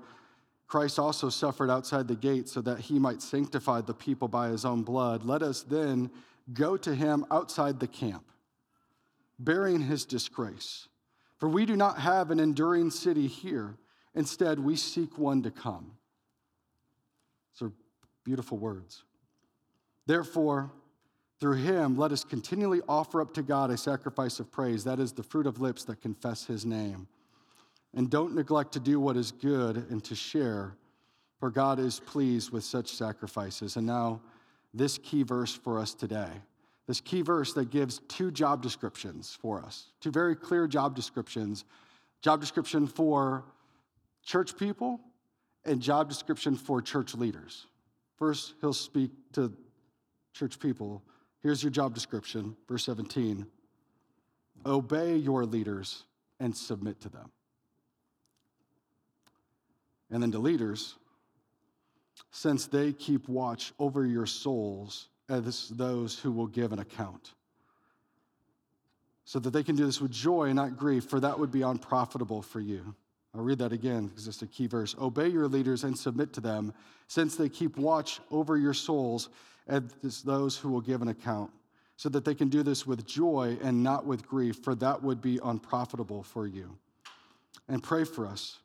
Christ 0.71 0.99
also 0.99 1.27
suffered 1.27 1.69
outside 1.69 2.07
the 2.07 2.15
gate 2.15 2.47
so 2.47 2.61
that 2.61 2.79
he 2.79 2.97
might 2.97 3.21
sanctify 3.21 3.81
the 3.81 3.93
people 3.93 4.29
by 4.29 4.47
his 4.47 4.63
own 4.63 4.83
blood. 4.83 5.25
Let 5.25 5.43
us 5.43 5.63
then 5.63 6.09
go 6.53 6.77
to 6.77 6.95
him 6.95 7.25
outside 7.29 7.81
the 7.81 7.89
camp, 7.89 8.23
bearing 9.37 9.81
his 9.81 10.05
disgrace. 10.05 10.87
For 11.39 11.49
we 11.49 11.65
do 11.65 11.75
not 11.75 11.99
have 11.99 12.31
an 12.31 12.39
enduring 12.39 12.89
city 12.89 13.27
here. 13.27 13.75
Instead, 14.15 14.59
we 14.59 14.77
seek 14.77 15.17
one 15.17 15.43
to 15.43 15.51
come. 15.51 15.91
These 17.53 17.67
are 17.67 17.73
beautiful 18.23 18.57
words. 18.57 19.03
Therefore, 20.05 20.71
through 21.41 21.57
him, 21.57 21.97
let 21.97 22.13
us 22.13 22.23
continually 22.23 22.79
offer 22.87 23.19
up 23.19 23.33
to 23.33 23.41
God 23.41 23.71
a 23.71 23.77
sacrifice 23.77 24.39
of 24.39 24.49
praise. 24.49 24.85
That 24.85 25.01
is 25.01 25.11
the 25.11 25.23
fruit 25.23 25.47
of 25.47 25.59
lips 25.59 25.83
that 25.83 25.99
confess 25.99 26.45
his 26.45 26.65
name. 26.65 27.09
And 27.93 28.09
don't 28.09 28.35
neglect 28.35 28.73
to 28.73 28.79
do 28.79 28.99
what 28.99 29.17
is 29.17 29.31
good 29.31 29.77
and 29.89 30.03
to 30.05 30.15
share, 30.15 30.75
for 31.39 31.49
God 31.49 31.79
is 31.79 31.99
pleased 31.99 32.51
with 32.51 32.63
such 32.63 32.93
sacrifices. 32.93 33.75
And 33.75 33.85
now, 33.85 34.21
this 34.73 34.97
key 34.97 35.23
verse 35.23 35.53
for 35.53 35.79
us 35.79 35.93
today. 35.93 36.29
This 36.87 37.01
key 37.01 37.21
verse 37.21 37.53
that 37.53 37.69
gives 37.69 37.99
two 38.07 38.31
job 38.31 38.61
descriptions 38.61 39.37
for 39.41 39.61
us, 39.61 39.91
two 39.99 40.11
very 40.11 40.35
clear 40.35 40.67
job 40.67 40.95
descriptions 40.95 41.65
job 42.21 42.39
description 42.39 42.85
for 42.85 43.43
church 44.23 44.55
people 44.55 44.99
and 45.65 45.81
job 45.81 46.07
description 46.07 46.55
for 46.55 46.79
church 46.79 47.15
leaders. 47.15 47.65
First, 48.17 48.53
he'll 48.61 48.73
speak 48.73 49.09
to 49.33 49.51
church 50.33 50.59
people 50.59 51.01
Here's 51.41 51.63
your 51.63 51.71
job 51.71 51.93
description, 51.93 52.55
verse 52.67 52.83
17 52.85 53.45
Obey 54.65 55.15
your 55.15 55.45
leaders 55.45 56.05
and 56.39 56.55
submit 56.55 57.01
to 57.01 57.09
them. 57.09 57.31
And 60.11 60.21
then 60.21 60.31
to 60.31 60.39
leaders, 60.39 60.95
since 62.31 62.67
they 62.67 62.91
keep 62.93 63.27
watch 63.29 63.73
over 63.79 64.05
your 64.05 64.25
souls 64.25 65.07
as 65.29 65.69
those 65.69 66.19
who 66.19 66.31
will 66.31 66.47
give 66.47 66.73
an 66.73 66.79
account. 66.79 67.33
So 69.23 69.39
that 69.39 69.51
they 69.51 69.63
can 69.63 69.75
do 69.75 69.85
this 69.85 70.01
with 70.01 70.11
joy 70.11 70.45
and 70.45 70.55
not 70.55 70.77
grief, 70.77 71.05
for 71.05 71.19
that 71.21 71.39
would 71.39 71.51
be 71.51 71.61
unprofitable 71.61 72.41
for 72.41 72.59
you. 72.59 72.93
I'll 73.33 73.41
read 73.41 73.59
that 73.59 73.71
again 73.71 74.07
because 74.07 74.27
it's 74.27 74.41
a 74.41 74.47
key 74.47 74.67
verse. 74.67 74.93
Obey 74.99 75.29
your 75.29 75.47
leaders 75.47 75.85
and 75.85 75.97
submit 75.97 76.33
to 76.33 76.41
them, 76.41 76.73
since 77.07 77.37
they 77.37 77.47
keep 77.47 77.77
watch 77.77 78.19
over 78.29 78.57
your 78.57 78.73
souls 78.73 79.29
as 79.67 80.21
those 80.23 80.57
who 80.57 80.69
will 80.69 80.81
give 80.81 81.01
an 81.01 81.07
account, 81.07 81.49
so 81.95 82.09
that 82.09 82.25
they 82.25 82.35
can 82.35 82.49
do 82.49 82.61
this 82.61 82.85
with 82.85 83.05
joy 83.05 83.57
and 83.63 83.81
not 83.81 84.05
with 84.05 84.27
grief, 84.27 84.57
for 84.61 84.75
that 84.75 85.01
would 85.01 85.21
be 85.21 85.39
unprofitable 85.45 86.23
for 86.23 86.45
you. 86.45 86.75
And 87.69 87.81
pray 87.81 88.03
for 88.03 88.27
us, 88.27 88.57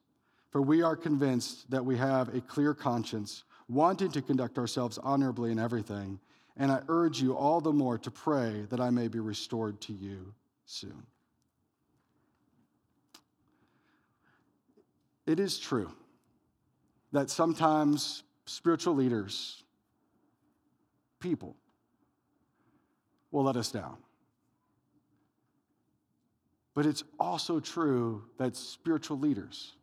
for 0.56 0.62
we 0.62 0.80
are 0.80 0.96
convinced 0.96 1.70
that 1.70 1.84
we 1.84 1.98
have 1.98 2.34
a 2.34 2.40
clear 2.40 2.72
conscience, 2.72 3.44
wanting 3.68 4.10
to 4.10 4.22
conduct 4.22 4.56
ourselves 4.56 4.96
honorably 4.96 5.52
in 5.52 5.58
everything. 5.58 6.18
And 6.56 6.72
I 6.72 6.80
urge 6.88 7.20
you 7.20 7.36
all 7.36 7.60
the 7.60 7.74
more 7.74 7.98
to 7.98 8.10
pray 8.10 8.64
that 8.70 8.80
I 8.80 8.88
may 8.88 9.08
be 9.08 9.18
restored 9.18 9.82
to 9.82 9.92
you 9.92 10.32
soon. 10.64 11.02
It 15.26 15.38
is 15.38 15.58
true 15.58 15.92
that 17.12 17.28
sometimes 17.28 18.22
spiritual 18.46 18.94
leaders, 18.94 19.62
people, 21.20 21.54
will 23.30 23.44
let 23.44 23.58
us 23.58 23.70
down. 23.70 23.98
But 26.74 26.86
it's 26.86 27.04
also 27.20 27.60
true 27.60 28.24
that 28.38 28.56
spiritual 28.56 29.18
leaders, 29.18 29.74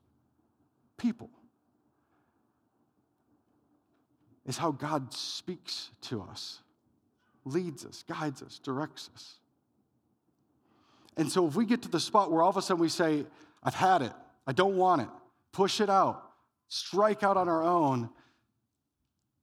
people, 1.03 1.29
is 4.45 4.57
how 4.57 4.71
God 4.71 5.13
speaks 5.13 5.89
to 6.03 6.21
us, 6.21 6.59
leads 7.45 7.85
us, 7.85 8.03
guides 8.07 8.41
us, 8.41 8.59
directs 8.59 9.09
us. 9.13 9.35
And 11.17 11.31
so 11.31 11.45
if 11.45 11.55
we 11.55 11.65
get 11.65 11.81
to 11.83 11.89
the 11.89 11.99
spot 11.99 12.31
where 12.31 12.41
all 12.41 12.49
of 12.49 12.57
a 12.57 12.61
sudden 12.61 12.81
we 12.81 12.89
say, 12.89 13.25
I've 13.61 13.75
had 13.75 14.01
it, 14.01 14.13
I 14.47 14.53
don't 14.53 14.77
want 14.77 15.01
it, 15.01 15.09
push 15.51 15.81
it 15.81 15.89
out, 15.89 16.23
strike 16.69 17.21
out 17.21 17.37
on 17.37 17.49
our 17.49 17.63
own. 17.63 18.09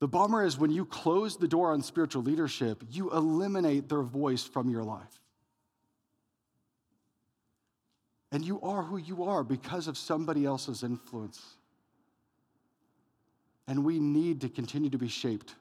The 0.01 0.09
bummer 0.09 0.45
is 0.45 0.59
when 0.59 0.71
you 0.71 0.87
close 0.87 1.37
the 1.37 1.47
door 1.47 1.73
on 1.73 1.83
spiritual 1.83 2.23
leadership, 2.23 2.83
you 2.91 3.11
eliminate 3.11 3.89
their 3.89 4.03
voice 4.03 4.45
from 4.45 4.71
your 4.71 4.83
life. 4.83 5.20
And 8.33 8.45
you 8.45 8.61
are 8.61 8.83
who 8.83 8.97
you 8.97 9.25
are 9.25 9.43
because 9.43 9.89
of 9.89 9.99
somebody 9.99 10.45
else's 10.45 10.83
influence. 10.83 11.57
And 13.67 13.85
we 13.85 13.99
need 13.99 14.41
to 14.43 14.49
continue 14.49 14.91
to 14.91 14.99
be 14.99 15.09
shaped 15.09 15.55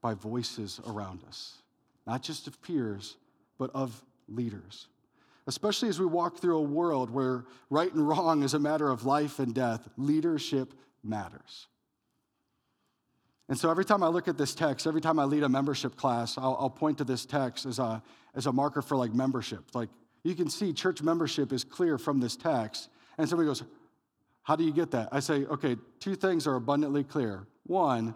by 0.00 0.14
voices 0.14 0.80
around 0.86 1.22
us, 1.26 1.58
not 2.06 2.22
just 2.22 2.46
of 2.46 2.60
peers, 2.62 3.16
but 3.58 3.70
of 3.74 4.02
leaders. 4.28 4.88
especially 5.48 5.88
as 5.88 6.00
we 6.00 6.06
walk 6.06 6.38
through 6.38 6.58
a 6.58 6.62
world 6.62 7.08
where 7.08 7.44
right 7.70 7.92
and 7.92 8.06
wrong 8.08 8.42
is 8.42 8.54
a 8.54 8.58
matter 8.58 8.90
of 8.90 9.04
life 9.04 9.38
and 9.38 9.54
death. 9.54 9.88
Leadership 9.96 10.74
matters. 11.04 11.68
And 13.48 13.56
so 13.56 13.70
every 13.70 13.84
time 13.84 14.02
I 14.02 14.08
look 14.08 14.26
at 14.26 14.36
this 14.36 14.54
text, 14.56 14.88
every 14.88 15.00
time 15.00 15.20
I 15.20 15.24
lead 15.24 15.44
a 15.44 15.48
membership 15.48 15.94
class, 15.96 16.36
I'll, 16.36 16.56
I'll, 16.58 16.70
point 16.70 16.98
to 16.98 17.04
this 17.04 17.24
text 17.24 17.64
as 17.64 17.78
a, 17.78 18.02
as 18.34 18.46
a 18.46 18.52
marker 18.52 18.82
for 18.82 18.96
like 18.96 19.14
membership. 19.14 19.62
Like 19.72 19.88
you 20.26 20.34
can 20.34 20.50
see 20.50 20.72
church 20.72 21.02
membership 21.02 21.52
is 21.52 21.62
clear 21.62 21.98
from 21.98 22.18
this 22.18 22.36
text. 22.36 22.88
And 23.16 23.28
somebody 23.28 23.46
goes, 23.46 23.62
How 24.42 24.56
do 24.56 24.64
you 24.64 24.72
get 24.72 24.90
that? 24.90 25.10
I 25.12 25.20
say, 25.20 25.44
okay, 25.44 25.76
two 26.00 26.16
things 26.16 26.48
are 26.48 26.56
abundantly 26.56 27.04
clear. 27.04 27.46
One, 27.64 28.14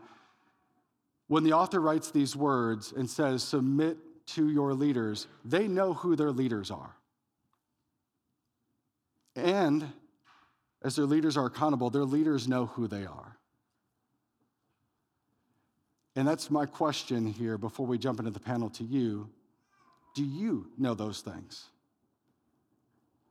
when 1.29 1.45
the 1.45 1.53
author 1.53 1.81
writes 1.81 2.11
these 2.11 2.35
words 2.35 2.93
and 2.93 3.09
says, 3.09 3.45
submit 3.45 3.97
to 4.27 4.51
your 4.51 4.75
leaders, 4.75 5.29
they 5.45 5.69
know 5.69 5.95
who 5.95 6.17
their 6.17 6.33
leaders 6.33 6.73
are. 6.73 6.97
And 9.37 9.93
as 10.83 10.97
their 10.97 11.07
leaders 11.07 11.37
are 11.37 11.47
accountable, 11.47 11.91
their 11.91 12.05
leaders 12.05 12.49
know 12.49 12.67
who 12.67 12.89
they 12.89 13.07
are. 13.07 13.37
And 16.17 16.27
that's 16.27 16.51
my 16.51 16.67
question 16.67 17.27
here 17.27 17.57
before 17.57 17.87
we 17.87 17.99
jump 17.99 18.19
into 18.19 18.33
the 18.33 18.41
panel 18.41 18.69
to 18.71 18.85
you. 18.85 19.31
Do 20.17 20.25
you 20.25 20.67
know 20.77 20.95
those 20.95 21.21
things? 21.21 21.67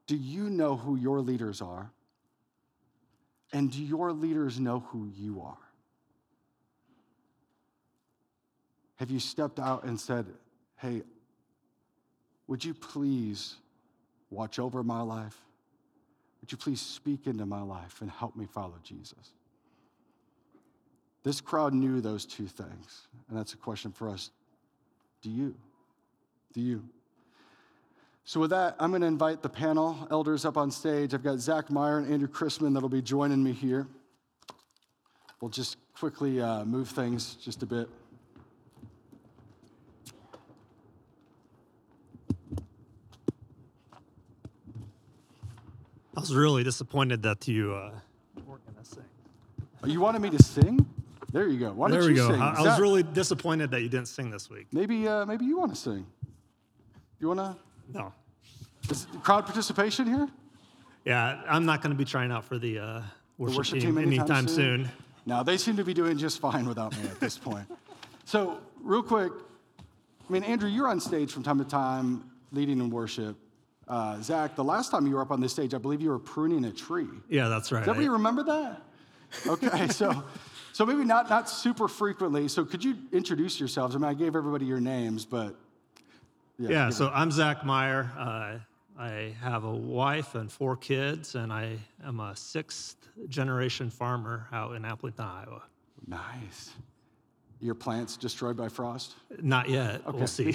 Do 0.10 0.16
you 0.16 0.50
know 0.50 0.76
who 0.76 0.96
your 0.96 1.22
leaders 1.22 1.62
are? 1.62 1.92
And 3.54 3.72
do 3.72 3.84
your 3.84 4.12
leaders 4.12 4.60
know 4.60 4.80
who 4.88 5.08
you 5.16 5.40
are? 5.42 5.70
Have 8.96 9.12
you 9.12 9.20
stepped 9.20 9.60
out 9.60 9.84
and 9.84 10.00
said, 10.00 10.26
hey, 10.78 11.04
would 12.48 12.66
you 12.66 12.74
please 12.74 13.58
watch 14.32 14.58
over 14.58 14.82
my 14.82 15.02
life? 15.02 15.38
Would 16.42 16.52
you 16.52 16.58
please 16.58 16.82
speak 16.82 17.28
into 17.28 17.46
my 17.46 17.62
life 17.62 18.02
and 18.02 18.10
help 18.10 18.36
me 18.36 18.48
follow 18.48 18.80
Jesus? 18.82 19.34
This 21.22 21.40
crowd 21.40 21.76
knew 21.76 22.02
those 22.02 22.26
two 22.26 22.48
things, 22.48 23.08
and 23.30 23.38
that's 23.38 23.54
a 23.54 23.58
question 23.58 23.92
for 23.92 24.10
us. 24.10 24.32
Do 25.22 25.30
you? 25.30 25.54
Do 26.52 26.62
you? 26.62 26.84
So, 28.30 28.40
with 28.40 28.52
that, 28.52 28.76
I'm 28.80 28.92
going 28.92 29.02
to 29.02 29.08
invite 29.08 29.42
the 29.42 29.50
panel 29.50 30.08
elders 30.12 30.46
up 30.46 30.56
on 30.56 30.70
stage. 30.70 31.16
I've 31.16 31.24
got 31.24 31.40
Zach 31.40 31.72
Meyer 31.72 31.98
and 31.98 32.14
Andrew 32.14 32.28
Crisman 32.28 32.76
that'll 32.76 32.88
be 32.88 33.02
joining 33.02 33.44
me 33.44 33.54
here. 33.54 33.88
We'll 35.42 35.50
just 35.50 35.78
quickly 35.98 36.40
uh, 36.40 36.64
move 36.64 36.90
things 36.90 37.34
just 37.44 37.64
a 37.64 37.66
bit. 37.66 37.90
I 46.16 46.20
was 46.20 46.36
really 46.36 46.64
disappointed 46.64 47.24
that 47.24 47.48
you 47.48 47.74
uh, 47.74 47.94
weren't 48.46 48.64
going 48.64 48.78
to 48.78 48.86
sing. 48.86 49.06
Oh, 49.84 49.88
you 49.88 50.02
wanted 50.02 50.22
me 50.22 50.30
to 50.30 50.44
sing? 50.44 50.86
There 51.34 51.48
you 51.48 51.60
go. 51.60 51.72
Why 51.72 51.90
there 51.90 52.02
don't 52.02 52.10
we 52.10 52.14
you 52.14 52.28
go. 52.28 52.30
sing? 52.30 52.40
I, 52.40 52.58
I 52.58 52.62
was 52.62 52.80
really 52.80 53.02
disappointed 53.02 53.72
that 53.72 53.82
you 53.82 53.90
didn't 53.90 54.08
sing 54.08 54.30
this 54.30 54.52
week. 54.52 54.68
Maybe, 54.72 55.08
uh, 55.08 55.26
maybe 55.26 55.46
you 55.46 55.58
want 55.58 55.74
to 55.74 55.82
sing. 55.82 56.06
You 57.20 57.30
want 57.30 57.40
to? 57.40 57.56
No. 57.92 58.14
Is 58.90 59.08
crowd 59.24 59.46
participation 59.46 60.08
here? 60.08 60.28
Yeah, 61.06 61.42
I'm 61.48 61.66
not 61.66 61.82
going 61.82 61.92
to 61.92 61.98
be 61.98 62.06
trying 62.06 62.32
out 62.32 62.44
for 62.44 62.58
the, 62.58 62.80
uh, 62.80 63.02
worship, 63.38 63.58
worship 63.58 63.74
team, 63.80 63.96
team 63.96 63.98
anytime 63.98 64.20
anytime 64.20 64.48
soon? 64.48 64.86
soon. 64.86 64.92
No, 65.26 65.44
they 65.44 65.58
seem 65.58 65.78
to 65.78 65.84
be 65.84 65.94
doing 65.94 66.18
just 66.18 66.40
fine 66.40 66.68
without 66.68 66.98
me 66.98 67.08
at 67.08 67.20
this 67.20 67.38
point. 67.50 67.68
So, 68.26 68.60
real 68.82 69.04
quick, 69.04 69.32
I 70.30 70.34
mean, 70.34 70.44
Andrew, 70.44 70.70
you're 70.70 70.88
on 70.88 71.00
stage 71.00 71.32
from 71.32 71.44
time 71.44 71.58
to 71.60 71.66
time 71.66 72.30
leading 72.52 72.80
in 72.80 72.90
worship. 72.90 73.36
Uh, 73.88 74.22
Zach, 74.22 74.56
the 74.56 74.64
last 74.64 74.92
time 74.92 75.08
you 75.08 75.16
were 75.16 75.22
up 75.22 75.32
on 75.32 75.42
this 75.42 75.52
stage, 75.52 75.74
I 75.74 75.80
believe 75.80 76.02
you 76.02 76.10
were 76.10 76.20
pruning 76.20 76.66
a 76.66 76.72
tree. 76.72 77.08
Yeah, 77.28 77.48
that's 77.48 77.72
right. 77.72 77.80
Does 77.80 77.90
everybody 77.90 78.10
remember 78.10 78.44
that? 78.44 78.82
Okay, 79.48 79.88
so 79.90 80.24
so 80.74 80.86
maybe 80.86 81.04
not 81.04 81.30
not 81.30 81.50
super 81.50 81.88
frequently. 81.88 82.48
So 82.48 82.66
could 82.66 82.84
you 82.84 82.98
introduce 83.12 83.60
yourselves? 83.60 83.96
I 83.96 84.00
mean, 84.00 84.10
I 84.10 84.14
gave 84.14 84.36
everybody 84.36 84.66
your 84.66 84.80
names, 84.80 85.26
but 85.26 85.56
yeah. 86.58 86.70
yeah 86.70 86.90
so 86.90 87.10
I'm 87.14 87.32
Zach 87.32 87.66
Meyer. 87.66 88.12
Uh, 88.18 88.60
I 89.00 89.34
have 89.42 89.64
a 89.64 89.72
wife 89.72 90.36
and 90.36 90.52
four 90.52 90.76
kids, 90.76 91.36
and 91.36 91.54
I 91.54 91.78
am 92.06 92.20
a 92.20 92.36
sixth 92.36 92.98
generation 93.30 93.90
farmer 93.90 94.48
out 94.52 94.76
in 94.76 94.84
Appleton, 94.84 95.24
Iowa. 95.24 95.62
Nice. 96.06 96.72
Your 97.62 97.76
plants 97.76 98.18
destroyed 98.18 98.58
by 98.58 98.68
frost? 98.68 99.16
Not 99.42 99.70
yet. 99.70 100.02
Okay, 100.06 100.18
we'll 100.18 100.28
see. 100.28 100.52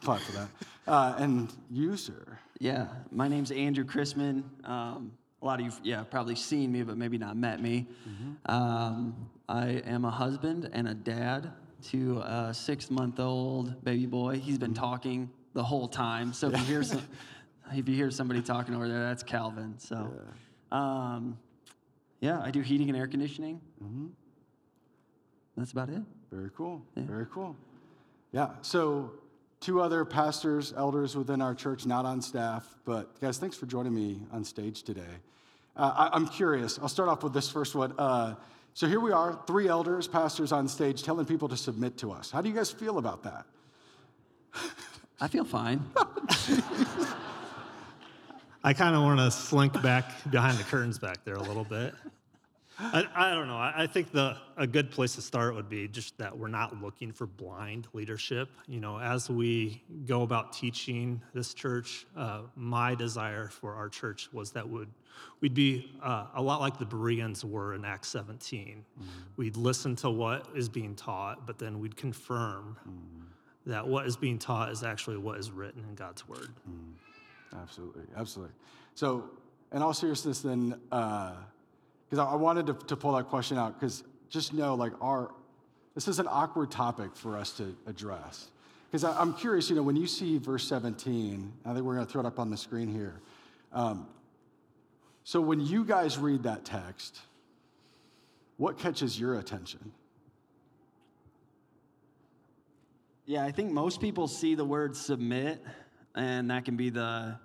Clap 0.00 0.20
for 0.20 0.32
that. 0.32 0.48
Uh, 0.86 1.14
and 1.18 1.52
you, 1.70 1.94
sir? 1.98 2.38
Yeah, 2.58 2.86
my 3.12 3.28
name's 3.28 3.50
Andrew 3.50 3.84
Crisman. 3.84 4.42
Um, 4.66 5.12
a 5.42 5.44
lot 5.44 5.60
of 5.60 5.66
you, 5.66 5.72
yeah, 5.82 6.04
probably 6.04 6.36
seen 6.36 6.72
me, 6.72 6.82
but 6.82 6.96
maybe 6.96 7.18
not 7.18 7.36
met 7.36 7.60
me. 7.60 7.86
Mm-hmm. 8.08 8.50
Um, 8.50 9.14
I 9.46 9.82
am 9.84 10.06
a 10.06 10.10
husband 10.10 10.70
and 10.72 10.88
a 10.88 10.94
dad 10.94 11.52
to 11.90 12.20
a 12.20 12.54
six-month-old 12.54 13.84
baby 13.84 14.06
boy. 14.06 14.38
He's 14.38 14.58
been 14.58 14.74
talking 14.74 15.30
the 15.52 15.62
whole 15.62 15.88
time. 15.88 16.32
So 16.32 16.48
if 16.48 16.58
you 16.58 16.64
hear 16.64 16.82
some, 16.82 17.02
if 17.72 17.88
you 17.88 17.94
hear 17.94 18.10
somebody 18.10 18.42
talking 18.42 18.74
over 18.74 18.88
there, 18.88 19.00
that's 19.00 19.22
Calvin. 19.22 19.74
So, 19.78 20.12
yeah, 20.72 20.78
um, 20.78 21.38
yeah 22.20 22.40
I 22.40 22.50
do 22.50 22.60
heating 22.60 22.88
and 22.88 22.96
air 22.96 23.06
conditioning. 23.06 23.60
Mm-hmm. 23.82 24.06
That's 25.56 25.72
about 25.72 25.88
it. 25.88 26.02
Very 26.30 26.50
cool. 26.56 26.82
Yeah. 26.96 27.02
Very 27.04 27.26
cool. 27.26 27.56
Yeah. 28.32 28.50
So 28.62 29.12
two 29.60 29.80
other 29.80 30.04
pastors, 30.04 30.72
elders 30.76 31.16
within 31.16 31.42
our 31.42 31.54
church, 31.54 31.86
not 31.86 32.04
on 32.04 32.22
staff. 32.22 32.66
But 32.84 33.20
guys, 33.20 33.38
thanks 33.38 33.56
for 33.56 33.66
joining 33.66 33.94
me 33.94 34.20
on 34.32 34.44
stage 34.44 34.82
today. 34.82 35.02
Uh, 35.76 36.10
I, 36.12 36.16
am 36.16 36.26
curious. 36.26 36.78
I'll 36.80 36.88
start 36.88 37.08
off 37.08 37.22
with 37.22 37.32
this 37.32 37.50
first 37.50 37.74
one. 37.74 37.92
Uh, 37.98 38.34
so 38.74 38.86
here 38.86 39.00
we 39.00 39.12
are, 39.12 39.38
three 39.46 39.68
elders, 39.68 40.06
pastors 40.06 40.52
on 40.52 40.68
stage, 40.68 41.02
telling 41.02 41.26
people 41.26 41.48
to 41.48 41.56
submit 41.56 41.98
to 41.98 42.12
us. 42.12 42.30
How 42.30 42.40
do 42.40 42.48
you 42.48 42.54
guys 42.54 42.70
feel 42.70 42.98
about 42.98 43.24
that? 43.24 43.46
I 45.20 45.28
feel 45.28 45.44
fine. 45.44 45.84
I 48.64 48.72
kind 48.74 48.94
of 48.94 49.02
want 49.02 49.20
to 49.20 49.30
slink 49.30 49.80
back 49.82 50.12
behind 50.30 50.58
the 50.58 50.64
curtains 50.64 50.98
back 50.98 51.24
there 51.24 51.34
a 51.34 51.42
little 51.42 51.64
bit. 51.64 51.94
I, 52.78 53.06
I, 53.14 53.34
don't 53.34 53.46
know. 53.46 53.56
I, 53.56 53.82
I, 53.82 53.86
think 53.86 54.10
the 54.10 54.38
a 54.56 54.66
good 54.66 54.90
place 54.90 55.14
to 55.16 55.22
start 55.22 55.54
would 55.54 55.68
be 55.68 55.86
just 55.86 56.16
that 56.16 56.36
we're 56.36 56.48
not 56.48 56.80
looking 56.82 57.12
for 57.12 57.26
blind 57.26 57.86
leadership. 57.92 58.48
You 58.66 58.80
know, 58.80 58.98
as 58.98 59.28
we 59.28 59.82
go 60.06 60.22
about 60.22 60.54
teaching 60.54 61.20
this 61.34 61.52
church, 61.52 62.06
uh, 62.16 62.42
my 62.56 62.94
desire 62.94 63.48
for 63.48 63.74
our 63.74 63.90
church 63.90 64.30
was 64.32 64.52
that 64.52 64.66
would 64.66 64.88
we'd 65.40 65.52
be 65.52 65.90
uh, 66.02 66.26
a 66.34 66.40
lot 66.40 66.60
like 66.60 66.78
the 66.78 66.86
Bereans 66.86 67.44
were 67.44 67.74
in 67.74 67.84
Acts 67.84 68.08
17. 68.08 68.84
Mm-hmm. 68.98 69.08
We'd 69.36 69.56
listen 69.56 69.94
to 69.96 70.10
what 70.10 70.48
is 70.54 70.70
being 70.70 70.94
taught, 70.94 71.46
but 71.46 71.58
then 71.58 71.80
we'd 71.80 71.96
confirm 71.96 72.76
mm-hmm. 72.80 73.20
That 73.66 73.86
what 73.86 74.06
is 74.06 74.16
being 74.16 74.38
taught 74.38 74.70
is 74.70 74.82
actually 74.82 75.18
what 75.18 75.38
is 75.38 75.50
written 75.50 75.84
in 75.88 75.94
God's 75.94 76.28
word. 76.28 76.48
Mm-hmm. 76.68 77.58
Absolutely, 77.60 78.04
absolutely. 78.16 78.54
So, 78.94 79.30
in 79.72 79.82
all 79.82 79.94
seriousness, 79.94 80.40
then. 80.40 80.80
Uh, 80.90 81.32
because 82.10 82.26
I 82.26 82.34
wanted 82.34 82.66
to, 82.66 82.74
to 82.86 82.96
pull 82.96 83.12
that 83.12 83.28
question 83.28 83.56
out 83.56 83.78
because 83.78 84.02
just 84.28 84.52
know 84.52 84.74
like 84.74 84.92
our 85.00 85.30
this 85.94 86.08
is 86.08 86.18
an 86.18 86.26
awkward 86.28 86.70
topic 86.70 87.14
for 87.14 87.36
us 87.36 87.52
to 87.52 87.76
address 87.86 88.48
because 88.90 89.04
i'm 89.04 89.34
curious 89.34 89.70
you 89.70 89.76
know 89.76 89.82
when 89.82 89.96
you 89.96 90.06
see 90.06 90.38
verse 90.38 90.66
17 90.66 91.52
i 91.64 91.72
think 91.72 91.84
we're 91.84 91.94
going 91.94 92.06
to 92.06 92.10
throw 92.10 92.20
it 92.20 92.26
up 92.26 92.38
on 92.38 92.50
the 92.50 92.56
screen 92.56 92.88
here 92.88 93.20
um, 93.72 94.08
so 95.22 95.40
when 95.40 95.60
you 95.60 95.84
guys 95.84 96.18
read 96.18 96.42
that 96.42 96.64
text 96.64 97.20
what 98.56 98.78
catches 98.78 99.18
your 99.18 99.38
attention 99.38 99.92
yeah 103.30 103.44
i 103.44 103.50
think 103.52 103.70
most 103.70 104.00
people 104.00 104.26
see 104.26 104.54
the 104.54 104.64
word 104.64 104.96
submit 104.96 105.62
and 106.14 106.50
that 106.50 106.64
can 106.64 106.76
be 106.76 106.90
the 106.90 107.38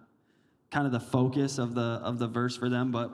kind 0.71 0.86
of 0.86 0.91
the 0.91 1.00
focus 1.00 1.58
of 1.60 1.76
the 1.76 2.00
of 2.04 2.17
the 2.17 2.28
verse 2.28 2.58
for 2.58 2.69
them 2.69 2.91
but 2.91 3.12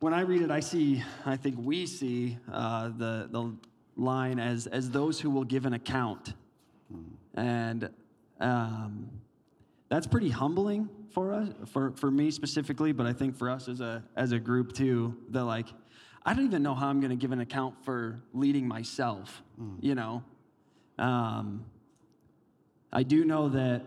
when 0.00 0.14
I 0.14 0.22
read 0.22 0.40
it, 0.40 0.50
I 0.50 0.60
see, 0.60 1.02
I 1.26 1.36
think 1.36 1.56
we 1.58 1.84
see 1.84 2.38
uh, 2.50 2.88
the, 2.88 3.28
the 3.30 3.54
line 3.96 4.38
as, 4.38 4.66
as 4.66 4.90
those 4.90 5.20
who 5.20 5.28
will 5.28 5.44
give 5.44 5.66
an 5.66 5.74
account. 5.74 6.32
And 7.34 7.90
um, 8.40 9.10
that's 9.90 10.06
pretty 10.06 10.30
humbling 10.30 10.88
for 11.10 11.34
us, 11.34 11.50
for, 11.66 11.92
for 11.92 12.10
me 12.10 12.30
specifically, 12.30 12.92
but 12.92 13.06
I 13.06 13.12
think 13.12 13.36
for 13.36 13.50
us 13.50 13.68
as 13.68 13.82
a, 13.82 14.02
as 14.16 14.32
a 14.32 14.38
group 14.38 14.72
too, 14.72 15.14
that 15.28 15.44
like, 15.44 15.66
I 16.24 16.32
don't 16.32 16.46
even 16.46 16.62
know 16.62 16.74
how 16.74 16.88
I'm 16.88 17.00
going 17.00 17.10
to 17.10 17.16
give 17.16 17.32
an 17.32 17.40
account 17.40 17.84
for 17.84 18.22
leading 18.32 18.66
myself, 18.66 19.42
mm. 19.60 19.76
you 19.80 19.94
know? 19.94 20.24
Um, 21.00 21.64
I 22.92 23.02
do 23.02 23.24
know 23.24 23.48
that 23.48 23.82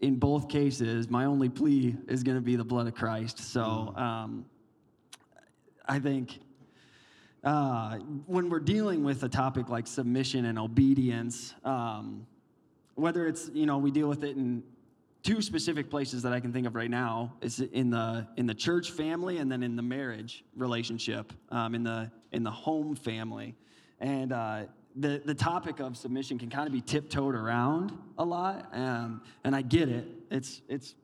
in 0.00 0.16
both 0.16 0.48
cases, 0.48 1.08
my 1.08 1.24
only 1.24 1.48
plea 1.48 1.96
is 2.08 2.22
going 2.22 2.36
to 2.36 2.42
be 2.42 2.56
the 2.56 2.64
blood 2.64 2.86
of 2.86 2.94
Christ. 2.94 3.38
So, 3.38 3.92
um, 3.96 4.44
I 5.86 5.98
think 5.98 6.38
uh, 7.42 7.96
when 8.26 8.50
we're 8.50 8.60
dealing 8.60 9.02
with 9.02 9.22
a 9.22 9.28
topic 9.28 9.68
like 9.68 9.86
submission 9.86 10.44
and 10.44 10.58
obedience, 10.58 11.54
um, 11.64 12.26
whether 12.94 13.26
it's, 13.26 13.50
you 13.52 13.66
know, 13.66 13.78
we 13.78 13.90
deal 13.90 14.08
with 14.08 14.22
it 14.22 14.36
in 14.36 14.62
two 15.22 15.42
specific 15.42 15.90
places 15.90 16.22
that 16.22 16.32
I 16.32 16.40
can 16.40 16.52
think 16.52 16.66
of 16.66 16.74
right 16.74 16.90
now 16.90 17.34
is 17.40 17.60
in 17.60 17.90
the 17.90 18.26
in 18.36 18.46
the 18.46 18.54
church 18.54 18.90
family 18.90 19.38
and 19.38 19.50
then 19.50 19.62
in 19.62 19.76
the 19.76 19.82
marriage 19.82 20.44
relationship, 20.54 21.32
um, 21.50 21.74
in 21.74 21.82
the 21.82 22.10
in 22.32 22.42
the 22.42 22.50
home 22.50 22.94
family, 22.94 23.54
and 24.00 24.32
uh, 24.32 24.62
the 24.96 25.22
the 25.24 25.34
topic 25.34 25.80
of 25.80 25.96
submission 25.96 26.38
can 26.38 26.50
kind 26.50 26.66
of 26.66 26.72
be 26.72 26.80
tiptoed 26.80 27.34
around 27.34 27.92
a 28.18 28.24
lot, 28.24 28.68
um, 28.72 29.22
and 29.44 29.54
I 29.54 29.62
get 29.62 29.88
it. 29.88 30.06
It's 30.30 30.62
it's 30.68 30.94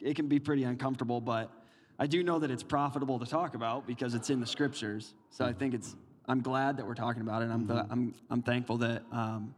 it 0.00 0.16
can 0.16 0.28
be 0.28 0.38
pretty 0.38 0.64
uncomfortable, 0.64 1.20
but 1.20 1.50
I 1.98 2.06
do 2.06 2.22
know 2.22 2.38
that 2.38 2.50
it's 2.50 2.62
profitable 2.62 3.18
to 3.18 3.26
talk 3.26 3.54
about 3.54 3.86
because 3.86 4.14
it's 4.14 4.30
in 4.30 4.40
the 4.40 4.46
scriptures. 4.46 5.14
So 5.30 5.44
I 5.44 5.52
think 5.52 5.74
it's 5.74 5.96
I'm 6.26 6.40
glad 6.40 6.76
that 6.76 6.86
we're 6.86 6.94
talking 6.94 7.22
about 7.22 7.42
it. 7.42 7.50
I'm 7.50 7.66
Mm-hmm. 7.66 7.92
I'm 7.92 8.14
I'm 8.30 8.42
thankful 8.42 8.78
that 8.78 9.02
um, 9.12 9.54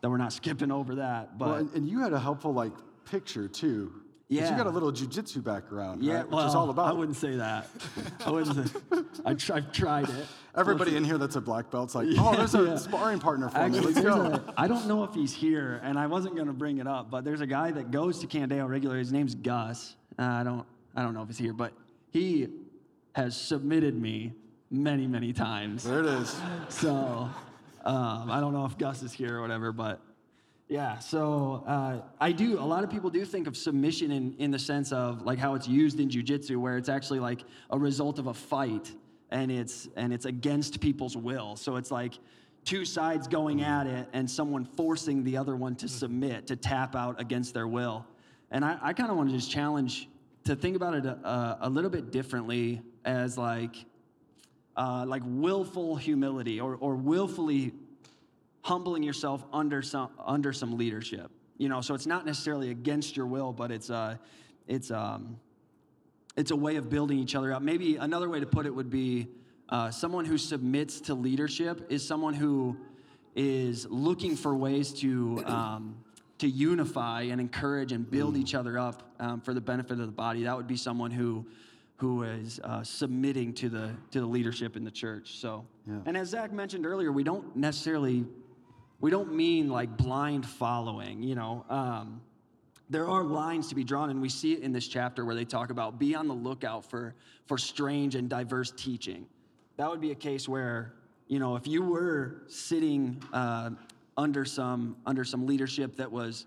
that 0.00 0.10
we're 0.10 0.16
not 0.16 0.32
skipping 0.40 0.70
over 0.70 0.96
that. 0.96 1.38
But 1.38 1.48
Well, 1.48 1.56
and, 1.56 1.72
and 1.74 1.88
you 1.88 2.00
had 2.00 2.12
a 2.12 2.20
helpful 2.20 2.52
like 2.52 2.72
picture 3.04 3.48
too. 3.48 3.92
Yeah. 4.28 4.50
You 4.50 4.56
got 4.56 4.66
a 4.66 4.70
little 4.70 4.90
jujitsu 4.92 5.42
background, 5.44 6.02
Yeah, 6.02 6.14
right? 6.14 6.24
Which 6.24 6.32
well, 6.32 6.48
is 6.48 6.54
all 6.56 6.70
about. 6.70 6.86
I 6.88 6.92
wouldn't 6.92 7.16
say 7.16 7.36
that. 7.36 7.68
I 8.24 8.30
wouldn't. 8.30 8.68
Say, 8.68 8.80
I 9.24 9.34
tr- 9.34 9.52
I've 9.54 9.72
tried 9.72 10.08
it. 10.08 10.26
Everybody 10.56 10.96
in 10.96 11.04
here 11.04 11.16
that's 11.16 11.36
a 11.36 11.40
black 11.40 11.70
belt's 11.70 11.94
like, 11.94 12.08
oh, 12.18 12.34
there's 12.34 12.54
a 12.56 12.62
Yeah. 12.66 12.76
sparring 12.76 13.20
partner 13.20 13.48
for 13.48 13.58
me. 13.68 13.78
Actually, 13.78 13.92
Let's 13.94 14.00
go. 14.00 14.22
a, 14.32 14.54
I 14.56 14.66
don't 14.66 14.88
know 14.88 15.04
if 15.04 15.14
he's 15.14 15.32
here, 15.32 15.80
and 15.84 15.96
I 15.96 16.08
wasn't 16.08 16.34
going 16.34 16.48
to 16.48 16.52
bring 16.52 16.78
it 16.78 16.88
up, 16.88 17.08
but 17.08 17.24
there's 17.24 17.40
a 17.40 17.46
guy 17.46 17.70
that 17.70 17.92
goes 17.92 18.18
to 18.20 18.26
Candeo 18.26 18.68
regularly. 18.68 18.98
His 18.98 19.12
name's 19.12 19.36
Gus. 19.36 19.94
Uh, 20.18 20.22
I 20.24 20.42
don't, 20.42 20.66
I 20.96 21.02
don't 21.02 21.14
know 21.14 21.22
if 21.22 21.28
he's 21.28 21.38
here, 21.38 21.52
but 21.52 21.72
he 22.10 22.48
has 23.14 23.36
submitted 23.40 23.94
me 24.00 24.32
many, 24.72 25.06
many 25.06 25.32
times. 25.32 25.84
There 25.84 26.00
it 26.00 26.06
is. 26.06 26.34
So 26.68 27.28
um, 27.84 28.30
I 28.30 28.40
don't 28.40 28.52
know 28.54 28.64
if 28.64 28.76
Gus 28.76 29.04
is 29.04 29.12
here 29.12 29.36
or 29.38 29.40
whatever, 29.40 29.70
but 29.70 30.00
yeah. 30.68 30.98
So 30.98 31.64
uh, 31.66 32.00
I 32.20 32.32
do. 32.32 32.58
A 32.58 32.64
lot 32.64 32.82
of 32.82 32.90
people 32.90 33.08
do 33.10 33.24
think 33.24 33.46
of 33.46 33.56
submission 33.56 34.10
in 34.10 34.34
in 34.38 34.50
the 34.50 34.58
sense 34.58 34.92
of 34.92 35.22
like 35.22 35.38
how 35.38 35.54
it's 35.54 35.68
used 35.68 36.00
in 36.00 36.08
jujitsu, 36.08 36.56
where 36.56 36.76
it's 36.76 36.88
actually 36.88 37.20
like 37.20 37.42
a 37.70 37.78
result 37.78 38.18
of 38.18 38.26
a 38.26 38.34
fight, 38.34 38.92
and 39.30 39.50
it's 39.50 39.88
and 39.96 40.12
it's 40.12 40.24
against 40.24 40.80
people's 40.80 41.16
will. 41.16 41.54
So 41.56 41.76
it's 41.76 41.90
like 41.90 42.14
two 42.64 42.84
sides 42.84 43.28
going 43.28 43.62
at 43.62 43.86
it, 43.86 44.08
and 44.12 44.28
someone 44.28 44.64
forcing 44.64 45.22
the 45.22 45.36
other 45.36 45.54
one 45.54 45.76
to 45.76 45.88
submit, 45.88 46.48
to 46.48 46.56
tap 46.56 46.96
out 46.96 47.20
against 47.20 47.54
their 47.54 47.68
will. 47.68 48.04
And 48.50 48.64
I, 48.64 48.78
I 48.82 48.92
kind 48.92 49.10
of 49.10 49.16
want 49.16 49.30
to 49.30 49.36
just 49.36 49.50
challenge 49.50 50.08
to 50.44 50.56
think 50.56 50.76
about 50.76 50.94
it 50.94 51.06
a, 51.06 51.58
a 51.62 51.70
little 51.70 51.90
bit 51.90 52.10
differently 52.10 52.82
as 53.04 53.38
like 53.38 53.76
uh, 54.76 55.04
like 55.06 55.22
willful 55.24 55.96
humility 55.96 56.60
or, 56.60 56.76
or 56.76 56.96
willfully 56.96 57.72
humbling 58.66 59.00
yourself 59.04 59.44
under 59.52 59.80
some 59.80 60.10
under 60.24 60.52
some 60.52 60.76
leadership. 60.76 61.30
You 61.56 61.68
know, 61.68 61.80
so 61.80 61.94
it's 61.94 62.06
not 62.06 62.26
necessarily 62.26 62.70
against 62.70 63.16
your 63.16 63.26
will, 63.26 63.52
but 63.52 63.70
it's 63.70 63.90
uh, 63.90 64.16
it's 64.66 64.90
um, 64.90 65.38
it's 66.36 66.50
a 66.50 66.56
way 66.56 66.74
of 66.76 66.90
building 66.90 67.18
each 67.18 67.36
other 67.36 67.52
up. 67.52 67.62
Maybe 67.62 67.96
another 67.96 68.28
way 68.28 68.40
to 68.40 68.46
put 68.46 68.66
it 68.66 68.74
would 68.74 68.90
be 68.90 69.28
uh, 69.68 69.90
someone 69.90 70.24
who 70.24 70.36
submits 70.36 71.00
to 71.02 71.14
leadership 71.14 71.86
is 71.90 72.06
someone 72.06 72.34
who 72.34 72.76
is 73.36 73.86
looking 73.88 74.34
for 74.34 74.56
ways 74.56 74.92
to 74.94 75.42
um, 75.46 75.96
to 76.38 76.48
unify 76.48 77.22
and 77.22 77.40
encourage 77.40 77.92
and 77.92 78.10
build 78.10 78.36
each 78.36 78.54
other 78.54 78.78
up 78.78 79.14
um, 79.20 79.40
for 79.40 79.54
the 79.54 79.60
benefit 79.60 79.92
of 79.92 80.06
the 80.06 80.18
body. 80.26 80.42
That 80.42 80.56
would 80.56 80.66
be 80.66 80.76
someone 80.76 81.12
who 81.12 81.46
who 81.98 82.24
is 82.24 82.60
uh, 82.64 82.82
submitting 82.82 83.54
to 83.54 83.68
the 83.68 83.94
to 84.10 84.18
the 84.20 84.26
leadership 84.26 84.76
in 84.76 84.82
the 84.82 84.90
church. 84.90 85.38
So, 85.38 85.64
Yeah. 85.86 86.00
and 86.04 86.16
as 86.16 86.30
Zach 86.30 86.52
mentioned 86.52 86.84
earlier, 86.84 87.12
we 87.12 87.22
don't 87.22 87.54
necessarily 87.54 88.26
we 89.00 89.10
don't 89.10 89.34
mean 89.34 89.68
like 89.68 89.96
blind 89.96 90.46
following. 90.46 91.22
You 91.22 91.34
know. 91.34 91.64
Um, 91.68 92.20
there 92.88 93.08
are 93.08 93.24
lines 93.24 93.68
to 93.68 93.74
be 93.74 93.82
drawn 93.82 94.10
and 94.10 94.22
we 94.22 94.28
see 94.28 94.52
it 94.52 94.60
in 94.60 94.72
this 94.72 94.86
chapter 94.86 95.24
where 95.24 95.34
they 95.34 95.44
talk 95.44 95.70
about 95.70 95.98
be 95.98 96.14
on 96.14 96.28
the 96.28 96.34
lookout 96.34 96.84
for 96.88 97.14
for 97.46 97.58
strange 97.58 98.14
and 98.14 98.28
diverse 98.30 98.70
teaching 98.76 99.26
that 99.76 99.90
would 99.90 100.00
be 100.00 100.12
a 100.12 100.14
case 100.14 100.48
where 100.48 100.94
you 101.26 101.40
know 101.40 101.56
if 101.56 101.66
you 101.66 101.82
were 101.82 102.42
sitting 102.46 103.20
uh, 103.32 103.70
under 104.16 104.44
some 104.44 104.96
under 105.04 105.24
some 105.24 105.46
leadership 105.48 105.96
that 105.96 106.12
was 106.12 106.46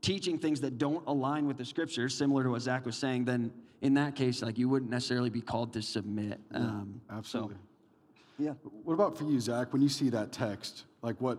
teaching 0.00 0.36
things 0.36 0.60
that 0.60 0.78
don't 0.78 1.06
align 1.06 1.46
with 1.46 1.56
the 1.56 1.64
scriptures 1.64 2.12
similar 2.12 2.42
to 2.42 2.50
what 2.50 2.60
zach 2.60 2.84
was 2.84 2.96
saying 2.96 3.24
then 3.24 3.52
in 3.82 3.94
that 3.94 4.16
case 4.16 4.42
like 4.42 4.58
you 4.58 4.68
wouldn't 4.68 4.90
necessarily 4.90 5.30
be 5.30 5.40
called 5.40 5.72
to 5.72 5.80
submit 5.80 6.40
um, 6.54 7.00
so- 7.08 7.16
Absolutely. 7.18 7.56
yeah 8.36 8.54
What 8.82 8.94
about 8.94 9.16
for 9.16 9.24
you, 9.26 9.38
Zach? 9.38 9.72
When 9.72 9.80
you 9.80 9.88
see 9.88 10.08
that 10.10 10.32
text, 10.32 10.86
like 11.02 11.20
what 11.20 11.38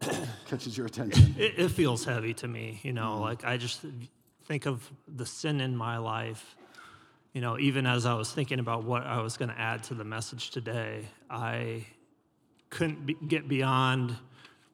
catches 0.46 0.76
your 0.76 0.86
attention? 0.86 1.34
It, 1.38 1.54
it 1.58 1.68
feels 1.70 2.04
heavy 2.04 2.34
to 2.34 2.48
me, 2.48 2.80
you 2.82 2.92
know. 2.92 3.12
Mm-hmm. 3.12 3.22
Like 3.22 3.44
I 3.44 3.56
just 3.56 3.84
think 4.44 4.66
of 4.66 4.88
the 5.06 5.26
sin 5.26 5.60
in 5.60 5.76
my 5.76 5.98
life. 5.98 6.56
You 7.32 7.40
know, 7.40 7.58
even 7.58 7.86
as 7.86 8.06
I 8.06 8.14
was 8.14 8.32
thinking 8.32 8.58
about 8.58 8.84
what 8.84 9.06
I 9.06 9.20
was 9.22 9.36
going 9.36 9.50
to 9.50 9.58
add 9.58 9.84
to 9.84 9.94
the 9.94 10.04
message 10.04 10.50
today, 10.50 11.06
I 11.28 11.86
couldn't 12.70 13.06
be, 13.06 13.14
get 13.14 13.48
beyond 13.48 14.16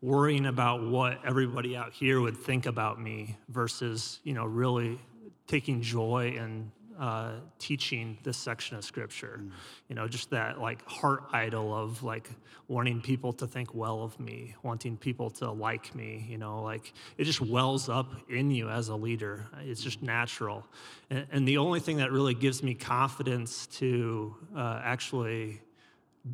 worrying 0.00 0.46
about 0.46 0.82
what 0.82 1.18
everybody 1.24 1.76
out 1.76 1.92
here 1.92 2.20
would 2.20 2.36
think 2.36 2.66
about 2.66 3.00
me 3.00 3.36
versus, 3.48 4.20
you 4.24 4.32
know, 4.32 4.44
really 4.44 4.98
taking 5.46 5.82
joy 5.82 6.34
in 6.36 6.70
uh, 6.98 7.32
teaching 7.58 8.18
this 8.22 8.36
section 8.36 8.76
of 8.76 8.84
scripture. 8.84 9.40
You 9.88 9.94
know, 9.94 10.08
just 10.08 10.30
that 10.30 10.60
like 10.60 10.86
heart 10.88 11.24
idol 11.32 11.74
of 11.74 12.02
like 12.02 12.30
wanting 12.68 13.00
people 13.00 13.32
to 13.34 13.46
think 13.46 13.74
well 13.74 14.02
of 14.02 14.18
me, 14.18 14.54
wanting 14.62 14.96
people 14.96 15.30
to 15.30 15.50
like 15.50 15.94
me. 15.94 16.26
You 16.28 16.38
know, 16.38 16.62
like 16.62 16.92
it 17.18 17.24
just 17.24 17.40
wells 17.40 17.88
up 17.88 18.12
in 18.28 18.50
you 18.50 18.68
as 18.68 18.88
a 18.88 18.96
leader. 18.96 19.46
It's 19.62 19.82
just 19.82 20.02
natural, 20.02 20.66
and, 21.10 21.26
and 21.30 21.48
the 21.48 21.58
only 21.58 21.80
thing 21.80 21.98
that 21.98 22.12
really 22.12 22.34
gives 22.34 22.62
me 22.62 22.74
confidence 22.74 23.66
to 23.78 24.34
uh, 24.56 24.80
actually 24.82 25.60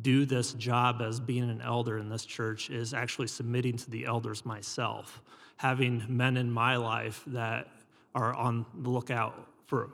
do 0.01 0.25
this 0.25 0.53
job 0.53 1.01
as 1.01 1.19
being 1.19 1.49
an 1.49 1.61
elder 1.61 1.97
in 1.97 2.09
this 2.09 2.25
church 2.25 2.69
is 2.69 2.93
actually 2.93 3.27
submitting 3.27 3.77
to 3.77 3.89
the 3.91 4.05
elders 4.05 4.45
myself, 4.45 5.21
having 5.57 6.03
men 6.07 6.37
in 6.37 6.49
my 6.49 6.75
life 6.75 7.23
that 7.27 7.67
are 8.15 8.33
on 8.33 8.65
the 8.79 8.89
lookout 8.89 9.47
for, 9.67 9.89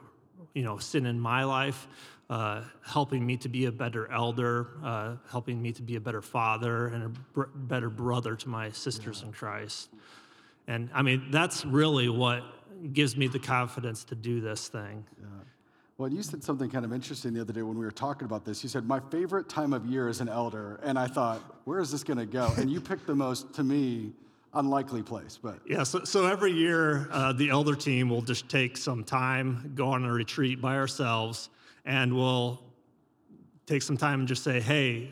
you 0.53 0.63
know, 0.63 0.77
sin 0.77 1.05
in 1.05 1.19
my 1.19 1.43
life, 1.43 1.87
uh, 2.29 2.63
helping 2.85 3.25
me 3.25 3.37
to 3.37 3.49
be 3.49 3.65
a 3.65 3.71
better 3.71 4.11
elder, 4.11 4.67
uh, 4.83 5.15
helping 5.31 5.61
me 5.61 5.71
to 5.71 5.81
be 5.81 5.95
a 5.95 5.99
better 5.99 6.21
father 6.21 6.87
and 6.87 7.03
a 7.03 7.09
br- 7.09 7.43
better 7.55 7.89
brother 7.89 8.35
to 8.35 8.49
my 8.49 8.69
sisters 8.71 9.23
in 9.23 9.31
Christ. 9.31 9.89
And 10.67 10.89
I 10.93 11.01
mean, 11.01 11.31
that's 11.31 11.65
really 11.65 12.09
what 12.09 12.43
gives 12.93 13.17
me 13.17 13.27
the 13.27 13.39
confidence 13.39 14.03
to 14.05 14.15
do 14.15 14.41
this 14.41 14.67
thing. 14.67 15.05
Well, 15.99 16.09
you 16.09 16.23
said 16.23 16.41
something 16.45 16.69
kind 16.69 16.85
of 16.85 16.93
interesting 16.93 17.33
the 17.33 17.41
other 17.41 17.51
day 17.51 17.61
when 17.61 17.77
we 17.77 17.83
were 17.83 17.91
talking 17.91 18.23
about 18.23 18.45
this. 18.45 18.63
You 18.63 18.69
said, 18.69 18.87
My 18.87 19.01
favorite 19.11 19.49
time 19.49 19.73
of 19.73 19.85
year 19.85 20.07
is 20.07 20.21
an 20.21 20.29
elder. 20.29 20.79
And 20.81 20.97
I 20.97 21.07
thought, 21.07 21.41
Where 21.65 21.81
is 21.81 21.91
this 21.91 22.05
going 22.05 22.19
to 22.19 22.25
go? 22.25 22.53
And 22.57 22.71
you 22.71 22.79
picked 22.79 23.05
the 23.05 23.15
most, 23.15 23.53
to 23.55 23.63
me, 23.65 24.13
unlikely 24.53 25.03
place. 25.03 25.37
But 25.41 25.59
Yeah, 25.67 25.83
so, 25.83 26.03
so 26.03 26.25
every 26.25 26.51
year 26.51 27.07
uh, 27.11 27.33
the 27.33 27.49
elder 27.49 27.75
team 27.75 28.09
will 28.09 28.21
just 28.21 28.49
take 28.49 28.77
some 28.77 29.03
time, 29.03 29.73
go 29.75 29.87
on 29.89 30.03
a 30.05 30.11
retreat 30.11 30.61
by 30.61 30.75
ourselves, 30.75 31.49
and 31.85 32.15
we'll 32.15 32.61
take 33.65 33.81
some 33.81 33.97
time 33.97 34.19
and 34.19 34.27
just 34.27 34.43
say, 34.43 34.59
hey, 34.59 35.11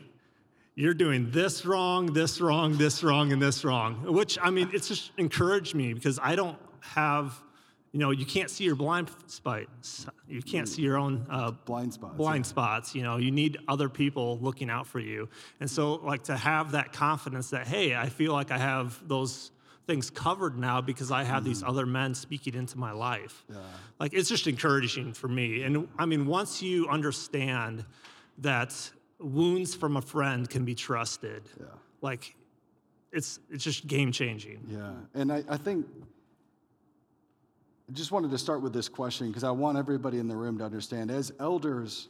you're 0.74 0.94
doing 0.94 1.30
this 1.30 1.66
wrong, 1.66 2.12
this 2.12 2.40
wrong, 2.40 2.76
this 2.76 3.02
wrong, 3.02 3.32
and 3.32 3.42
this 3.42 3.64
wrong. 3.64 4.12
Which, 4.12 4.38
I 4.40 4.50
mean, 4.50 4.70
it's 4.72 4.86
just 4.88 5.10
encouraged 5.18 5.74
me 5.74 5.92
because 5.92 6.20
I 6.22 6.36
don't 6.36 6.58
have, 6.80 7.40
you 7.92 7.98
know, 8.00 8.10
you 8.10 8.26
can't 8.26 8.50
see 8.50 8.64
your 8.64 8.74
blind 8.74 9.10
spots. 9.26 10.06
You 10.26 10.42
can't 10.42 10.68
see 10.68 10.82
your 10.82 10.98
own 10.98 11.26
uh, 11.30 11.52
blind 11.52 11.94
spots. 11.94 12.16
blind 12.16 12.46
spots 12.46 12.94
you 12.94 13.02
know 13.02 13.16
you 13.16 13.30
need 13.30 13.56
other 13.66 13.88
people 13.88 14.38
looking 14.40 14.68
out 14.68 14.86
for 14.86 15.00
you. 15.00 15.28
And 15.60 15.70
so 15.70 15.94
like 15.94 16.24
to 16.24 16.36
have 16.36 16.72
that 16.72 16.92
confidence 16.92 17.50
that 17.50 17.66
hey 17.66 17.94
i 17.96 18.08
feel 18.08 18.32
like 18.32 18.50
i 18.50 18.58
have 18.58 19.00
those 19.08 19.50
things 19.86 20.10
covered 20.10 20.58
now 20.58 20.82
because 20.82 21.10
i 21.10 21.22
have 21.22 21.44
these 21.44 21.62
other 21.62 21.86
men 21.86 22.14
speaking 22.14 22.54
into 22.54 22.76
my 22.78 22.92
life. 22.92 23.44
Like 23.98 24.12
it's 24.12 24.28
just 24.28 24.46
encouraging 24.46 25.14
for 25.14 25.28
me. 25.28 25.62
And 25.62 25.88
i 25.98 26.04
mean 26.04 26.26
once 26.26 26.62
you 26.62 26.88
understand 26.88 27.84
that 28.38 28.90
wounds 29.18 29.74
from 29.74 29.96
a 29.96 30.02
friend 30.02 30.48
can 30.48 30.64
be 30.64 30.74
trusted 30.74 31.42
like 32.02 32.34
it's 33.12 33.40
it's 33.50 33.64
just 33.64 33.86
game 33.86 34.12
changing. 34.12 34.60
Yeah, 34.68 34.92
and 35.14 35.32
I, 35.32 35.42
I 35.48 35.56
think 35.56 35.86
I 37.88 37.94
just 37.94 38.12
wanted 38.12 38.30
to 38.32 38.38
start 38.38 38.60
with 38.60 38.74
this 38.74 38.86
question 38.86 39.28
because 39.28 39.44
I 39.44 39.50
want 39.50 39.78
everybody 39.78 40.18
in 40.18 40.28
the 40.28 40.36
room 40.36 40.58
to 40.58 40.64
understand. 40.64 41.10
As 41.10 41.32
elders, 41.40 42.08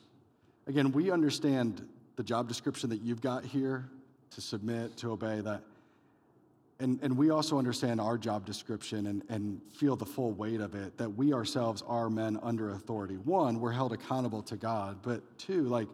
again, 0.66 0.90
we 0.90 1.12
understand 1.12 1.86
the 2.16 2.24
job 2.24 2.48
description 2.48 2.90
that 2.90 3.00
you've 3.00 3.20
got 3.20 3.44
here 3.44 3.88
to 4.32 4.40
submit, 4.40 4.96
to 4.96 5.12
obey 5.12 5.40
that. 5.40 5.62
And, 6.80 6.98
and 7.02 7.16
we 7.16 7.30
also 7.30 7.58
understand 7.58 8.00
our 8.00 8.18
job 8.18 8.44
description 8.44 9.06
and, 9.06 9.22
and 9.28 9.60
feel 9.72 9.94
the 9.94 10.04
full 10.04 10.32
weight 10.32 10.60
of 10.60 10.74
it 10.74 10.98
that 10.98 11.10
we 11.10 11.32
ourselves 11.32 11.84
are 11.86 12.10
men 12.10 12.40
under 12.42 12.70
authority. 12.70 13.14
One, 13.14 13.60
we're 13.60 13.70
held 13.70 13.92
accountable 13.92 14.42
to 14.42 14.56
God, 14.56 14.98
but 15.02 15.22
two, 15.38 15.62
like 15.62 15.86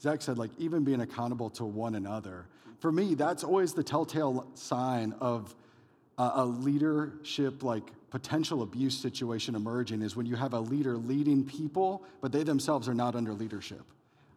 Zach 0.00 0.22
said, 0.22 0.38
like 0.38 0.50
even 0.58 0.84
being 0.84 1.00
accountable 1.00 1.50
to 1.50 1.64
one 1.64 1.96
another. 1.96 2.46
For 2.78 2.92
me, 2.92 3.14
that's 3.14 3.42
always 3.42 3.74
the 3.74 3.82
telltale 3.82 4.46
sign 4.54 5.12
of 5.20 5.56
a, 6.18 6.30
a 6.36 6.46
leadership 6.46 7.64
like 7.64 7.90
potential 8.14 8.62
abuse 8.62 8.96
situation 8.96 9.56
emerging 9.56 10.00
is 10.00 10.14
when 10.14 10.24
you 10.24 10.36
have 10.36 10.52
a 10.52 10.60
leader 10.60 10.96
leading 10.96 11.44
people, 11.44 12.04
but 12.20 12.30
they 12.30 12.44
themselves 12.44 12.88
are 12.88 12.94
not 12.94 13.16
under 13.16 13.32
leadership. 13.32 13.82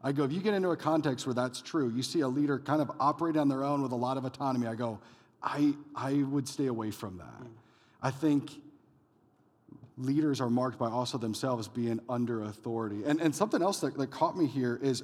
I 0.04 0.14
go, 0.14 0.24
if 0.24 0.32
you 0.32 0.42
get 0.42 0.56
into 0.56 0.72
a 0.72 0.76
context 0.76 1.28
where 1.28 1.36
that's 1.36 1.62
true, 1.62 1.92
you 1.92 2.02
see 2.02 2.22
a 2.22 2.28
leader 2.28 2.58
kind 2.58 2.82
of 2.82 2.90
operate 3.00 3.38
on 3.38 3.50
their 3.50 3.64
own 3.64 3.84
with 3.84 3.92
a 3.92 3.96
lot 3.96 4.18
of 4.18 4.26
autonomy, 4.26 4.66
I 4.66 4.74
go, 4.74 5.00
I, 5.44 5.76
I 5.96 6.24
would 6.24 6.48
stay 6.48 6.66
away 6.66 6.90
from 6.90 7.20
that. 7.20 7.44
Mm. 7.44 7.50
I 8.02 8.10
think 8.10 8.50
leaders 9.96 10.42
are 10.42 10.50
marked 10.50 10.80
by 10.80 10.90
also 10.90 11.20
themselves 11.20 11.68
being 11.68 12.00
under 12.10 12.46
authority. 12.46 13.04
And, 13.06 13.22
and 13.22 13.36
something 13.36 13.62
else 13.62 13.80
that, 13.82 13.96
that 13.96 14.10
caught 14.10 14.36
me 14.36 14.48
here 14.48 14.80
is 14.82 15.04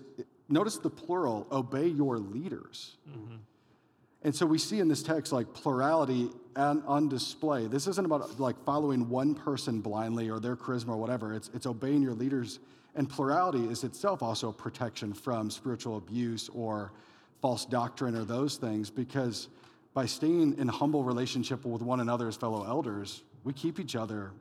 notice 0.49 0.77
the 0.79 0.89
plural 0.89 1.45
obey 1.51 1.89
your 1.89 2.17
leaders. 2.17 2.97
Mm-hmm. 3.07 3.35
And 4.23 4.35
so 4.35 4.47
we 4.47 4.57
see 4.57 4.79
in 4.79 4.87
this 4.87 5.03
text 5.03 5.31
like 5.31 5.53
plurality 5.53 6.31
and 6.55 6.83
on 6.85 7.09
display. 7.09 7.67
This 7.67 7.87
isn't 7.87 8.05
about 8.05 8.39
like 8.39 8.61
following 8.63 9.09
one 9.09 9.35
person 9.35 9.81
blindly 9.81 10.29
or 10.29 10.39
their 10.39 10.55
charisma 10.55 10.89
or 10.89 10.97
whatever. 10.97 11.33
It's, 11.33 11.49
it's 11.53 11.65
obeying 11.65 12.01
your 12.01 12.13
leaders. 12.13 12.59
And 12.95 13.09
plurality 13.09 13.65
is 13.65 13.83
itself 13.83 14.21
also 14.21 14.49
a 14.49 14.53
protection 14.53 15.13
from 15.13 15.49
spiritual 15.49 15.97
abuse 15.97 16.49
or 16.53 16.91
false 17.41 17.65
doctrine 17.65 18.15
or 18.15 18.23
those 18.23 18.57
things 18.57 18.89
because 18.89 19.47
by 19.93 20.05
staying 20.05 20.57
in 20.57 20.67
humble 20.67 21.03
relationship 21.03 21.65
with 21.65 21.81
one 21.81 21.99
another 21.99 22.27
as 22.27 22.35
fellow 22.35 22.65
elders, 22.65 23.23
we 23.43 23.53
keep 23.53 23.79
each 23.79 23.95
other 23.95 24.31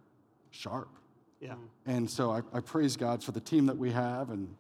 sharp. 0.51 0.89
Yeah. 1.41 1.55
And 1.87 2.09
so 2.09 2.31
I, 2.31 2.43
I 2.53 2.61
praise 2.61 2.97
God 2.97 3.23
for 3.23 3.33
the 3.33 3.41
team 3.41 3.67
that 3.67 3.77
we 3.77 3.91
have, 3.91 4.31
and 4.31 4.55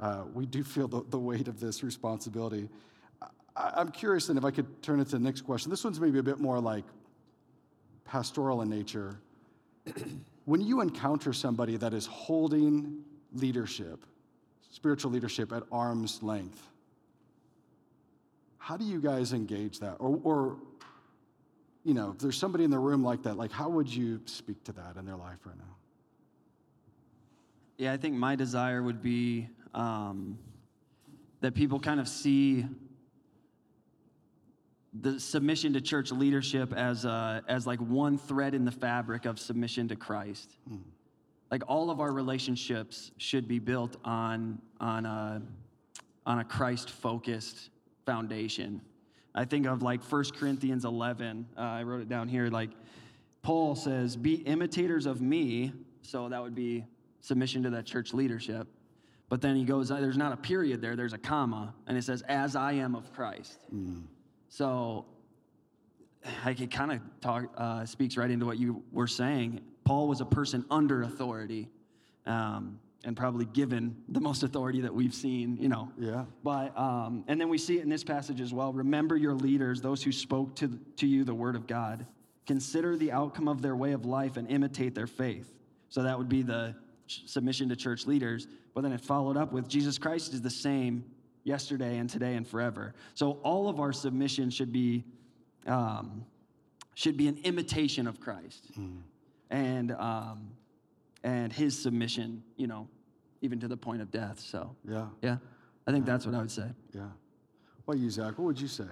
uh, 0.00 0.24
we 0.34 0.44
do 0.44 0.64
feel 0.64 0.88
the, 0.88 1.04
the 1.08 1.18
weight 1.18 1.46
of 1.46 1.60
this 1.60 1.82
responsibility. 1.82 2.68
I, 3.56 3.80
am 3.80 3.90
curious, 3.90 4.28
and 4.28 4.38
if 4.38 4.44
I 4.44 4.50
could 4.50 4.82
turn 4.82 5.00
it 5.00 5.06
to 5.06 5.12
the 5.12 5.18
next 5.18 5.42
question. 5.42 5.70
This 5.70 5.84
one's 5.84 6.00
maybe 6.00 6.18
a 6.18 6.22
bit 6.22 6.38
more 6.38 6.60
like 6.60 6.84
pastoral 8.04 8.62
in 8.62 8.68
nature. 8.68 9.20
when 10.44 10.60
you 10.60 10.80
encounter 10.80 11.32
somebody 11.32 11.76
that 11.76 11.94
is 11.94 12.06
holding 12.06 13.02
leadership, 13.32 14.04
spiritual 14.70 15.10
leadership 15.10 15.52
at 15.52 15.62
arm's 15.70 16.22
length, 16.22 16.66
how 18.58 18.76
do 18.76 18.84
you 18.84 19.00
guys 19.00 19.32
engage 19.32 19.80
that? 19.80 19.96
Or, 19.98 20.20
or 20.22 20.56
you 21.84 21.94
know, 21.94 22.10
if 22.10 22.18
there's 22.18 22.36
somebody 22.36 22.64
in 22.64 22.70
the 22.70 22.78
room 22.78 23.02
like 23.02 23.22
that, 23.22 23.36
like 23.36 23.50
how 23.50 23.68
would 23.68 23.88
you 23.88 24.20
speak 24.26 24.62
to 24.64 24.72
that 24.72 24.96
in 24.96 25.06
their 25.06 25.16
life 25.16 25.38
right 25.44 25.56
now? 25.56 25.76
Yeah, 27.78 27.92
I 27.92 27.96
think 27.96 28.14
my 28.14 28.36
desire 28.36 28.82
would 28.82 29.02
be 29.02 29.48
um, 29.72 30.38
that 31.40 31.54
people 31.54 31.80
kind 31.80 31.98
of 31.98 32.08
see 32.08 32.66
the 34.92 35.20
submission 35.20 35.72
to 35.74 35.80
church 35.80 36.10
leadership 36.10 36.72
as, 36.72 37.04
a, 37.04 37.42
as 37.48 37.66
like 37.66 37.78
one 37.80 38.18
thread 38.18 38.54
in 38.54 38.64
the 38.64 38.72
fabric 38.72 39.24
of 39.24 39.38
submission 39.38 39.88
to 39.88 39.96
Christ. 39.96 40.56
Mm. 40.70 40.80
Like 41.50 41.62
all 41.68 41.90
of 41.90 42.00
our 42.00 42.12
relationships 42.12 43.12
should 43.16 43.46
be 43.46 43.58
built 43.58 43.96
on, 44.04 44.60
on 44.80 45.06
a, 45.06 45.42
on 46.26 46.40
a 46.40 46.44
Christ 46.44 46.90
focused 46.90 47.70
foundation. 48.04 48.80
I 49.34 49.44
think 49.44 49.66
of 49.66 49.82
like 49.82 50.02
1 50.02 50.24
Corinthians 50.36 50.84
11. 50.84 51.46
Uh, 51.56 51.60
I 51.60 51.82
wrote 51.84 52.00
it 52.00 52.08
down 52.08 52.28
here. 52.28 52.48
Like 52.48 52.70
Paul 53.42 53.76
says, 53.76 54.16
Be 54.16 54.34
imitators 54.34 55.06
of 55.06 55.20
me. 55.20 55.72
So 56.02 56.28
that 56.28 56.42
would 56.42 56.54
be 56.54 56.84
submission 57.20 57.62
to 57.62 57.70
that 57.70 57.86
church 57.86 58.12
leadership. 58.12 58.66
But 59.28 59.40
then 59.40 59.54
he 59.54 59.64
goes, 59.64 59.88
There's 59.88 60.16
not 60.16 60.32
a 60.32 60.36
period 60.36 60.80
there, 60.80 60.96
there's 60.96 61.12
a 61.12 61.18
comma. 61.18 61.74
And 61.86 61.96
it 61.96 62.02
says, 62.02 62.22
As 62.22 62.56
I 62.56 62.72
am 62.72 62.96
of 62.96 63.12
Christ. 63.12 63.58
Mm. 63.72 64.02
So 64.50 65.06
it 66.44 66.70
kind 66.70 66.92
of 66.92 67.00
talk 67.20 67.44
uh, 67.56 67.86
speaks 67.86 68.16
right 68.16 68.30
into 68.30 68.44
what 68.44 68.58
you 68.58 68.82
were 68.92 69.06
saying. 69.06 69.60
Paul 69.84 70.08
was 70.08 70.20
a 70.20 70.26
person 70.26 70.64
under 70.70 71.02
authority, 71.02 71.68
um, 72.26 72.78
and 73.04 73.16
probably 73.16 73.46
given 73.46 73.96
the 74.08 74.20
most 74.20 74.42
authority 74.42 74.82
that 74.82 74.92
we've 74.94 75.14
seen. 75.14 75.56
You 75.56 75.68
know. 75.68 75.90
Yeah. 75.96 76.24
But 76.42 76.76
um, 76.76 77.24
and 77.28 77.40
then 77.40 77.48
we 77.48 77.58
see 77.58 77.78
it 77.78 77.82
in 77.82 77.88
this 77.88 78.04
passage 78.04 78.40
as 78.40 78.52
well. 78.52 78.72
Remember 78.72 79.16
your 79.16 79.34
leaders, 79.34 79.80
those 79.80 80.02
who 80.02 80.12
spoke 80.12 80.56
to 80.56 80.78
to 80.96 81.06
you 81.06 81.24
the 81.24 81.34
word 81.34 81.54
of 81.54 81.66
God. 81.66 82.04
Consider 82.46 82.96
the 82.96 83.12
outcome 83.12 83.46
of 83.46 83.62
their 83.62 83.76
way 83.76 83.92
of 83.92 84.04
life 84.04 84.36
and 84.36 84.50
imitate 84.50 84.96
their 84.96 85.06
faith. 85.06 85.54
So 85.88 86.02
that 86.02 86.18
would 86.18 86.28
be 86.28 86.42
the 86.42 86.74
submission 87.06 87.68
to 87.68 87.76
church 87.76 88.06
leaders. 88.06 88.48
But 88.74 88.82
then 88.82 88.92
it 88.92 89.00
followed 89.00 89.36
up 89.36 89.52
with 89.52 89.68
Jesus 89.68 89.96
Christ 89.96 90.34
is 90.34 90.42
the 90.42 90.50
same 90.50 91.04
yesterday 91.44 91.98
and 91.98 92.08
today 92.08 92.34
and 92.34 92.46
forever. 92.46 92.94
So 93.14 93.32
all 93.42 93.68
of 93.68 93.80
our 93.80 93.92
submission 93.92 94.50
should 94.50 94.72
be 94.72 95.04
um, 95.66 96.24
should 96.94 97.16
be 97.16 97.28
an 97.28 97.38
imitation 97.44 98.06
of 98.06 98.20
Christ, 98.20 98.72
mm. 98.78 99.00
and 99.50 99.92
um, 99.92 100.50
and 101.22 101.52
His 101.52 101.80
submission, 101.80 102.42
you 102.56 102.66
know, 102.66 102.88
even 103.40 103.60
to 103.60 103.68
the 103.68 103.76
point 103.76 104.02
of 104.02 104.10
death. 104.10 104.40
So 104.40 104.74
yeah, 104.88 105.06
yeah, 105.22 105.36
I 105.86 105.92
think 105.92 106.06
yeah. 106.06 106.12
that's 106.12 106.26
what 106.26 106.34
I 106.34 106.38
would 106.38 106.50
say. 106.50 106.66
Yeah. 106.92 107.08
What 107.84 107.98
you, 107.98 108.10
Zach? 108.10 108.38
What 108.38 108.44
would 108.44 108.60
you 108.60 108.68
say? 108.68 108.84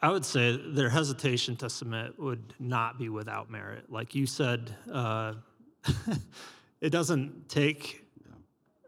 I 0.00 0.10
would 0.10 0.24
say 0.24 0.56
their 0.56 0.90
hesitation 0.90 1.54
to 1.56 1.70
submit 1.70 2.18
would 2.18 2.54
not 2.58 2.98
be 2.98 3.08
without 3.08 3.50
merit. 3.50 3.84
Like 3.88 4.16
you 4.16 4.26
said, 4.26 4.74
uh, 4.92 5.34
it 6.80 6.90
doesn't 6.90 7.48
take 7.48 8.04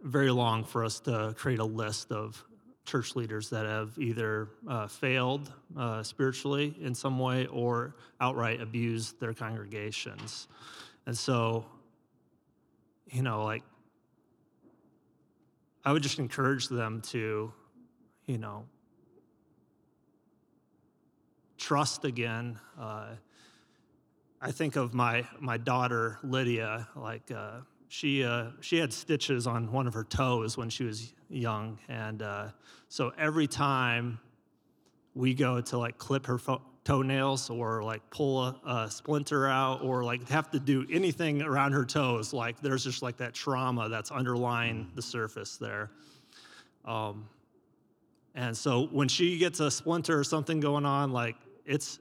very 0.02 0.30
long 0.30 0.64
for 0.64 0.85
us 0.85 1.00
to 1.00 1.33
create 1.37 1.61
a 1.61 1.64
list 1.64 2.11
of 2.11 2.44
church 2.85 3.16
leaders 3.16 3.51
that 3.51 3.64
have 3.64 3.99
either 3.99 4.49
uh, 4.68 4.87
failed 4.87 5.53
uh, 5.77 6.03
spiritually 6.03 6.75
in 6.81 6.94
some 6.94 7.18
way 7.18 7.47
or 7.47 7.97
outright 8.20 8.61
abused 8.61 9.18
their 9.20 9.33
congregations. 9.33 10.49
And 11.07 11.16
so, 11.16 11.64
you 13.11 13.23
know, 13.23 13.44
like, 13.44 13.62
I 15.85 15.92
would 15.92 16.03
just 16.03 16.18
encourage 16.18 16.68
them 16.68 17.03
to, 17.09 17.53
you 18.27 18.38
know, 18.38 18.64
trust 21.59 22.05
again. 22.05 22.59
Uh, 22.79 23.09
I 24.40 24.51
think 24.51 24.77
of 24.77 24.92
my 24.92 25.27
my 25.40 25.57
daughter 25.57 26.18
Lydia, 26.23 26.88
like 26.97 27.31
uh, 27.31 27.61
she 27.94 28.24
uh, 28.24 28.46
she 28.61 28.78
had 28.78 28.92
stitches 28.92 29.46
on 29.46 29.70
one 29.70 29.87
of 29.87 29.94
her 29.94 30.02
toes 30.02 30.57
when 30.57 30.68
she 30.68 30.83
was 30.83 31.14
young, 31.30 31.78
and 31.88 32.22
uh, 32.22 32.48
so 32.88 33.12
every 33.16 33.46
time 33.46 34.18
we 35.14 35.33
go 35.33 35.61
to 35.61 35.78
like 35.78 35.96
clip 35.96 36.26
her 36.26 36.37
fo- 36.37 36.61
toenails 36.83 37.50
or 37.50 37.85
like 37.85 38.02
pull 38.11 38.42
a, 38.42 38.61
a, 38.66 38.90
splinter 38.90 39.46
out 39.46 39.80
or 39.80 40.02
like 40.02 40.28
have 40.28 40.50
to 40.50 40.59
do 40.59 40.85
anything 40.90 41.40
around 41.40 41.70
her 41.70 41.85
toes, 41.85 42.33
like 42.33 42.61
there's 42.61 42.83
just 42.83 43.00
like 43.00 43.16
that 43.18 43.33
trauma 43.33 43.88
that's 43.88 44.11
underlying 44.11 44.90
the 44.96 45.02
surface 45.02 45.57
there. 45.57 45.92
Um, 46.85 47.28
and 48.35 48.57
so 48.57 48.87
when 48.87 49.07
she 49.07 49.38
gets 49.38 49.61
a 49.61 49.70
splinter 49.70 50.18
or 50.18 50.24
something 50.24 50.59
going 50.59 50.85
on, 50.85 51.12
like 51.12 51.37
it's 51.64 52.00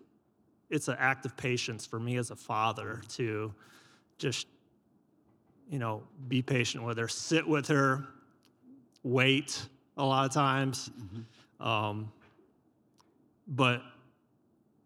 it's 0.72 0.88
an 0.88 0.96
act 0.98 1.28
of 1.28 1.38
patience 1.38 1.86
for 1.86 2.00
me 2.00 2.18
as 2.18 2.32
a 2.32 2.36
father 2.36 3.04
to 3.10 3.54
just 4.18 4.48
you 5.70 5.80
know, 5.80 6.04
be 6.28 6.42
patient 6.42 6.84
with 6.84 6.98
her, 6.98 7.08
sit 7.08 7.48
with 7.48 7.68
her, 7.68 8.06
wait 9.04 9.68
a 9.98 10.06
lot 10.06 10.26
of 10.26 10.34
times. 10.34 10.90
Mm-hmm. 10.90 11.68
Um, 11.68 12.12
but 13.48 13.82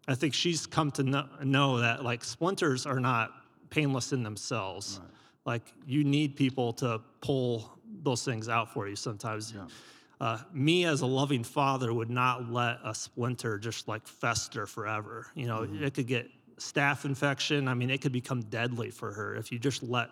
I 0.06 0.14
think 0.14 0.34
she's 0.34 0.66
come 0.66 0.90
to 0.92 1.02
know, 1.02 1.26
know, 1.42 1.78
that 1.78 2.04
like 2.04 2.24
splinters 2.24 2.86
are 2.86 3.00
not 3.00 3.32
painless 3.70 4.12
in 4.12 4.22
themselves. 4.22 5.00
Right. 5.00 5.10
Like 5.44 5.72
you 5.86 6.04
need 6.04 6.36
people 6.36 6.72
to 6.74 7.00
pull 7.20 7.78
those 8.02 8.24
things 8.24 8.48
out 8.48 8.72
for 8.72 8.88
you 8.88 8.96
sometimes. 8.96 9.52
Yeah. 9.54 9.66
Uh, 10.20 10.38
me 10.52 10.84
as 10.84 11.02
a 11.02 11.06
loving 11.06 11.44
father 11.44 11.94
would 11.94 12.10
not 12.10 12.50
let 12.50 12.78
a 12.84 12.94
splinter 12.94 13.58
just 13.58 13.86
like 13.86 14.06
fester 14.06 14.66
forever. 14.66 15.26
You 15.34 15.46
know, 15.46 15.60
mm-hmm. 15.60 15.84
it 15.84 15.94
could 15.94 16.08
get 16.08 16.28
staph 16.58 17.04
infection. 17.04 17.68
I 17.68 17.74
mean, 17.74 17.90
it 17.90 18.00
could 18.00 18.12
become 18.12 18.42
deadly 18.42 18.90
for 18.90 19.12
her 19.12 19.36
if 19.36 19.52
you 19.52 19.58
just 19.58 19.82
let 19.82 20.08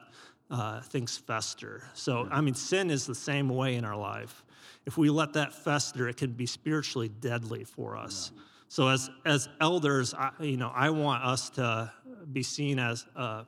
uh, 0.50 0.80
things 0.80 1.16
fester. 1.16 1.82
So, 1.94 2.28
I 2.30 2.40
mean, 2.40 2.54
sin 2.54 2.90
is 2.90 3.06
the 3.06 3.14
same 3.14 3.48
way 3.48 3.76
in 3.76 3.85
our 3.85 3.96
life. 3.96 4.44
If 4.85 4.96
we 4.96 5.11
let 5.11 5.32
that 5.32 5.52
fester, 5.52 6.09
it 6.09 6.16
can 6.16 6.32
be 6.32 6.46
spiritually 6.46 7.09
deadly 7.09 7.64
for 7.64 7.96
us. 7.96 8.30
Yeah. 8.35 8.42
So, 8.68 8.88
as 8.88 9.11
as 9.24 9.48
elders, 9.61 10.14
I, 10.14 10.30
you 10.40 10.56
know, 10.56 10.70
I 10.74 10.90
want 10.90 11.24
us 11.24 11.50
to 11.50 11.92
be 12.32 12.42
seen 12.42 12.78
as 12.78 13.06
a, 13.16 13.46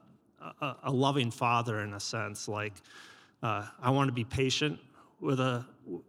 a, 0.61 0.76
a 0.84 0.90
loving 0.90 1.30
father 1.30 1.80
in 1.80 1.94
a 1.94 2.00
sense. 2.00 2.48
Like, 2.48 2.74
uh, 3.42 3.66
I 3.80 3.90
want 3.90 4.08
to 4.08 4.12
be 4.12 4.24
patient 4.24 4.78
with 5.20 5.40
a 5.40 5.64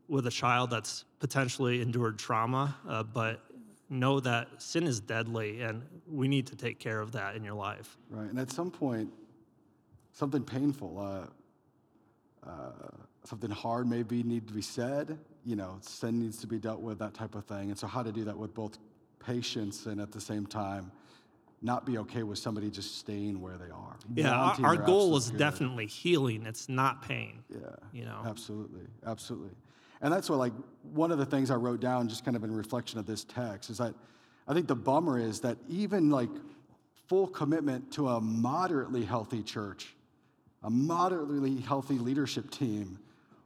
with 0.07 0.27
a 0.27 0.31
child 0.31 0.69
that's 0.69 1.05
potentially 1.19 1.81
endured 1.81 2.17
trauma, 2.19 2.75
uh, 2.87 3.03
but 3.03 3.41
know 3.89 4.19
that 4.19 4.47
sin 4.61 4.85
is 4.85 4.99
deadly, 4.99 5.61
and 5.61 5.83
we 6.07 6.27
need 6.27 6.45
to 6.47 6.55
take 6.55 6.79
care 6.79 7.01
of 7.01 7.11
that 7.11 7.35
in 7.35 7.43
your 7.43 7.55
life. 7.55 7.97
Right, 8.09 8.29
and 8.29 8.39
at 8.39 8.51
some 8.51 8.69
point, 8.69 9.11
something 10.19 10.43
painful, 10.43 10.99
uh, 10.99 12.47
uh, 12.47 12.71
something 13.23 13.49
hard 13.49 13.87
maybe 13.87 14.21
need 14.21 14.47
to 14.47 14.53
be 14.53 14.61
said. 14.61 15.17
You 15.45 15.55
know, 15.55 15.77
sin 15.81 16.19
needs 16.19 16.37
to 16.39 16.47
be 16.47 16.59
dealt 16.59 16.81
with, 16.81 16.99
that 16.99 17.13
type 17.13 17.35
of 17.35 17.45
thing. 17.45 17.69
And 17.69 17.79
so, 17.79 17.87
how 17.87 18.03
to 18.03 18.11
do 18.11 18.25
that 18.25 18.37
with 18.37 18.53
both 18.53 18.77
patience 19.25 19.85
and 19.85 19.99
at 20.01 20.11
the 20.11 20.21
same 20.21 20.45
time 20.45 20.91
not 21.61 21.85
be 21.85 21.97
okay 21.97 22.23
with 22.23 22.37
somebody 22.37 22.69
just 22.69 22.99
staying 22.99 23.41
where 23.41 23.57
they 23.57 23.69
are. 23.69 23.97
Yeah, 24.13 24.31
our, 24.33 24.55
our 24.63 24.75
goal 24.77 25.17
is 25.17 25.29
good. 25.29 25.39
definitely 25.39 25.87
healing. 25.87 26.45
It's 26.45 26.69
not 26.69 27.01
pain. 27.01 27.43
Yeah. 27.49 27.75
You 27.91 28.05
know. 28.05 28.21
Absolutely. 28.25 28.87
Absolutely. 29.05 29.51
And 30.01 30.13
that's 30.13 30.29
what, 30.29 30.39
like, 30.39 30.53
one 30.93 31.11
of 31.11 31.17
the 31.17 31.25
things 31.25 31.51
I 31.51 31.55
wrote 31.55 31.81
down 31.81 32.07
just 32.07 32.23
kind 32.23 32.37
of 32.37 32.45
in 32.45 32.55
reflection 32.55 32.97
of 32.97 33.05
this 33.05 33.25
text 33.25 33.69
is 33.69 33.77
that 33.79 33.93
I 34.47 34.53
think 34.53 34.67
the 34.67 34.75
bummer 34.75 35.19
is 35.19 35.41
that 35.41 35.57
even 35.67 36.09
like 36.09 36.29
full 37.07 37.27
commitment 37.27 37.91
to 37.93 38.07
a 38.07 38.21
moderately 38.21 39.03
healthy 39.03 39.43
church, 39.43 39.95
a 40.63 40.69
moderately 40.69 41.57
healthy 41.57 41.97
leadership 41.97 42.49
team 42.51 42.99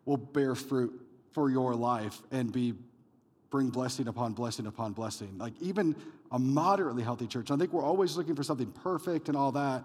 will 0.06 0.18
bear 0.18 0.56
fruit 0.56 1.00
for 1.32 1.50
your 1.50 1.76
life 1.76 2.22
and 2.32 2.52
be 2.52 2.74
bring 3.50 3.70
blessing 3.70 4.08
upon 4.08 4.34
blessing 4.34 4.66
upon 4.66 4.94
blessing. 4.94 5.38
Like 5.38 5.54
even 5.62 5.96
a 6.32 6.40
moderately 6.40 7.04
healthy 7.04 7.28
church. 7.28 7.52
I 7.52 7.56
think 7.56 7.72
we're 7.72 7.86
always 7.86 8.18
looking 8.18 8.36
for 8.36 8.42
something 8.44 8.72
perfect 8.72 9.28
and 9.28 9.38
all 9.38 9.52
that, 9.52 9.84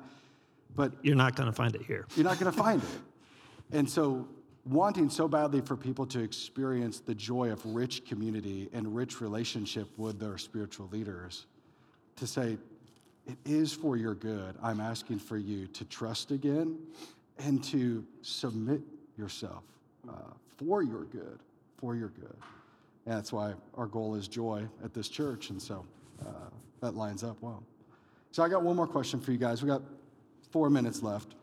but 0.74 0.92
You're 1.02 1.16
not 1.16 1.36
going 1.36 1.48
to 1.48 1.52
find 1.52 1.74
it 1.74 1.82
here. 1.82 2.06
you're 2.16 2.24
not 2.24 2.38
going 2.40 2.50
to 2.50 2.58
find 2.58 2.82
it. 2.82 2.88
And 3.76 3.88
so, 3.88 4.26
wanting 4.64 5.10
so 5.10 5.28
badly 5.28 5.60
for 5.60 5.76
people 5.76 6.06
to 6.06 6.20
experience 6.20 7.00
the 7.00 7.14
joy 7.14 7.50
of 7.50 7.64
rich 7.66 8.06
community 8.06 8.68
and 8.72 8.94
rich 8.94 9.20
relationship 9.20 9.88
with 9.98 10.18
their 10.18 10.38
spiritual 10.38 10.88
leaders, 10.90 11.46
to 12.16 12.26
say, 12.26 12.56
it 13.26 13.36
is 13.44 13.72
for 13.74 13.96
your 13.98 14.14
good. 14.14 14.56
I'm 14.62 14.80
asking 14.80 15.18
for 15.18 15.36
you 15.36 15.66
to 15.68 15.84
trust 15.84 16.30
again 16.30 16.78
and 17.38 17.62
to 17.64 18.04
submit 18.22 18.80
yourself 19.16 19.62
uh, 20.08 20.12
for 20.56 20.82
your 20.82 21.04
good, 21.04 21.40
for 21.76 21.94
your 21.94 22.08
good. 22.08 22.36
And 23.06 23.16
that's 23.16 23.32
why 23.32 23.54
our 23.74 23.86
goal 23.86 24.14
is 24.14 24.28
joy 24.28 24.66
at 24.84 24.92
this 24.92 25.08
church. 25.08 25.50
And 25.50 25.60
so 25.60 25.84
uh, 26.24 26.50
that 26.80 26.94
lines 26.94 27.24
up 27.24 27.36
well. 27.40 27.62
So 28.32 28.42
I 28.42 28.48
got 28.48 28.62
one 28.62 28.76
more 28.76 28.86
question 28.86 29.20
for 29.20 29.32
you 29.32 29.38
guys. 29.38 29.62
We 29.62 29.68
got 29.68 29.82
four 30.50 30.68
minutes 30.70 31.02
left. 31.02 31.34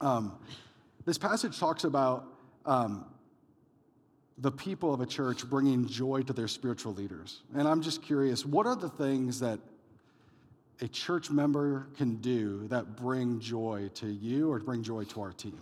Um, 0.00 0.38
this 1.04 1.18
passage 1.18 1.58
talks 1.58 1.84
about 1.84 2.26
um, 2.64 3.04
the 4.38 4.50
people 4.50 4.94
of 4.94 5.00
a 5.00 5.06
church 5.06 5.48
bringing 5.48 5.86
joy 5.86 6.22
to 6.22 6.32
their 6.32 6.48
spiritual 6.48 6.94
leaders. 6.94 7.42
And 7.54 7.68
I'm 7.68 7.82
just 7.82 8.02
curious 8.02 8.46
what 8.46 8.66
are 8.66 8.76
the 8.76 8.88
things 8.88 9.40
that 9.40 9.60
a 10.82 10.88
church 10.88 11.30
member 11.30 11.86
can 11.96 12.16
do 12.16 12.66
that 12.68 12.96
bring 12.96 13.38
joy 13.38 13.88
to 13.94 14.06
you 14.08 14.50
or 14.50 14.58
bring 14.58 14.82
joy 14.82 15.04
to 15.04 15.22
our 15.22 15.32
team? 15.32 15.58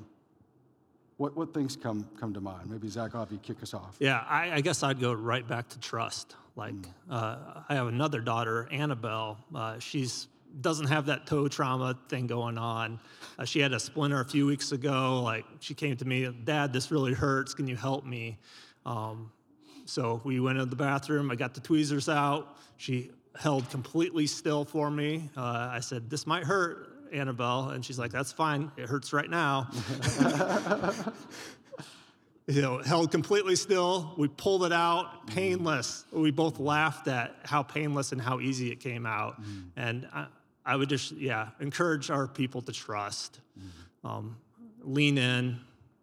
What, 1.19 1.37
what 1.37 1.53
things 1.53 1.77
come, 1.77 2.09
come 2.19 2.33
to 2.33 2.41
mind? 2.41 2.71
Maybe 2.71 2.89
Zach, 2.89 3.15
I'll 3.15 3.21
have 3.21 3.31
you 3.31 3.39
kick 3.39 3.63
us 3.63 3.75
off. 3.75 3.97
Yeah, 4.01 4.25
I, 4.27 4.53
I 4.53 4.61
guess 4.63 4.83
I'd 4.83 4.99
go 4.99 5.13
right 5.13 5.47
back 5.47 5.69
to 5.69 5.79
trust. 5.79 6.35
Like, 6.57 6.75
uh, 7.11 7.37
I 7.69 7.75
have 7.75 7.89
another 7.89 8.21
daughter, 8.21 8.67
Annabelle. 8.73 9.39
Uh, 9.55 9.79
she's 9.79 10.27
doesn't 10.63 10.89
have 10.89 11.07
that 11.07 11.27
toe 11.27 11.47
trauma 11.47 11.97
thing 12.09 12.27
going 12.27 12.59
on. 12.59 12.99
Uh, 13.39 13.45
she 13.45 13.61
had 13.61 13.73
a 13.73 13.79
splinter 13.79 14.21
a 14.21 14.25
few 14.25 14.47
weeks 14.47 14.73
ago. 14.73 15.23
Like, 15.23 15.45
she 15.61 15.75
came 15.75 15.97
to 15.99 16.05
me, 16.05 16.29
Dad, 16.43 16.73
this 16.73 16.91
really 16.91 17.13
hurts. 17.13 17.55
Can 17.55 17.69
you 17.69 17.77
help 17.77 18.05
me? 18.05 18.37
Um, 18.85 19.31
so 19.85 20.21
we 20.25 20.41
went 20.41 20.59
into 20.59 20.71
the 20.71 20.77
bathroom. 20.77 21.31
I 21.31 21.37
got 21.37 21.55
the 21.55 21.61
tweezers 21.61 22.09
out. 22.09 22.57
She 22.79 23.13
held 23.37 23.69
completely 23.71 24.27
still 24.27 24.65
for 24.65 24.91
me. 24.91 25.31
Uh, 25.37 25.69
I 25.73 25.81
said, 25.81 26.11
"This 26.11 26.27
might 26.27 26.45
hurt, 26.45 26.89
Annabelle," 27.13 27.71
and 27.71 27.85
she's 27.85 27.99
like, 27.99 28.11
"That's 28.11 28.33
fine. 28.33 28.71
It 28.77 28.89
hurts 28.89 29.13
right 29.13 29.29
now." 29.31 29.69
you 32.47 32.63
know, 32.63 32.79
held 32.79 33.11
completely 33.13 33.55
still. 33.55 34.13
We 34.19 34.29
pulled 34.29 34.65
it 34.65 34.73
out, 34.73 35.27
painless. 35.29 36.05
We 36.11 36.31
both 36.33 36.59
laughed 36.59 37.07
at 37.07 37.37
how 37.45 37.63
painless 37.63 38.13
and 38.13 38.21
how 38.21 38.41
easy 38.41 38.73
it 38.73 38.81
came 38.81 39.07
out. 39.07 39.41
And 39.77 40.09
I, 40.13 40.27
I 40.67 40.77
would 40.77 40.89
just, 40.89 41.13
yeah, 41.13 41.51
encourage 41.61 42.11
our 42.11 42.27
people 42.27 42.61
to 42.63 42.73
trust, 42.73 43.41
um, 44.05 44.37
lean 44.83 45.17
in. 45.19 45.61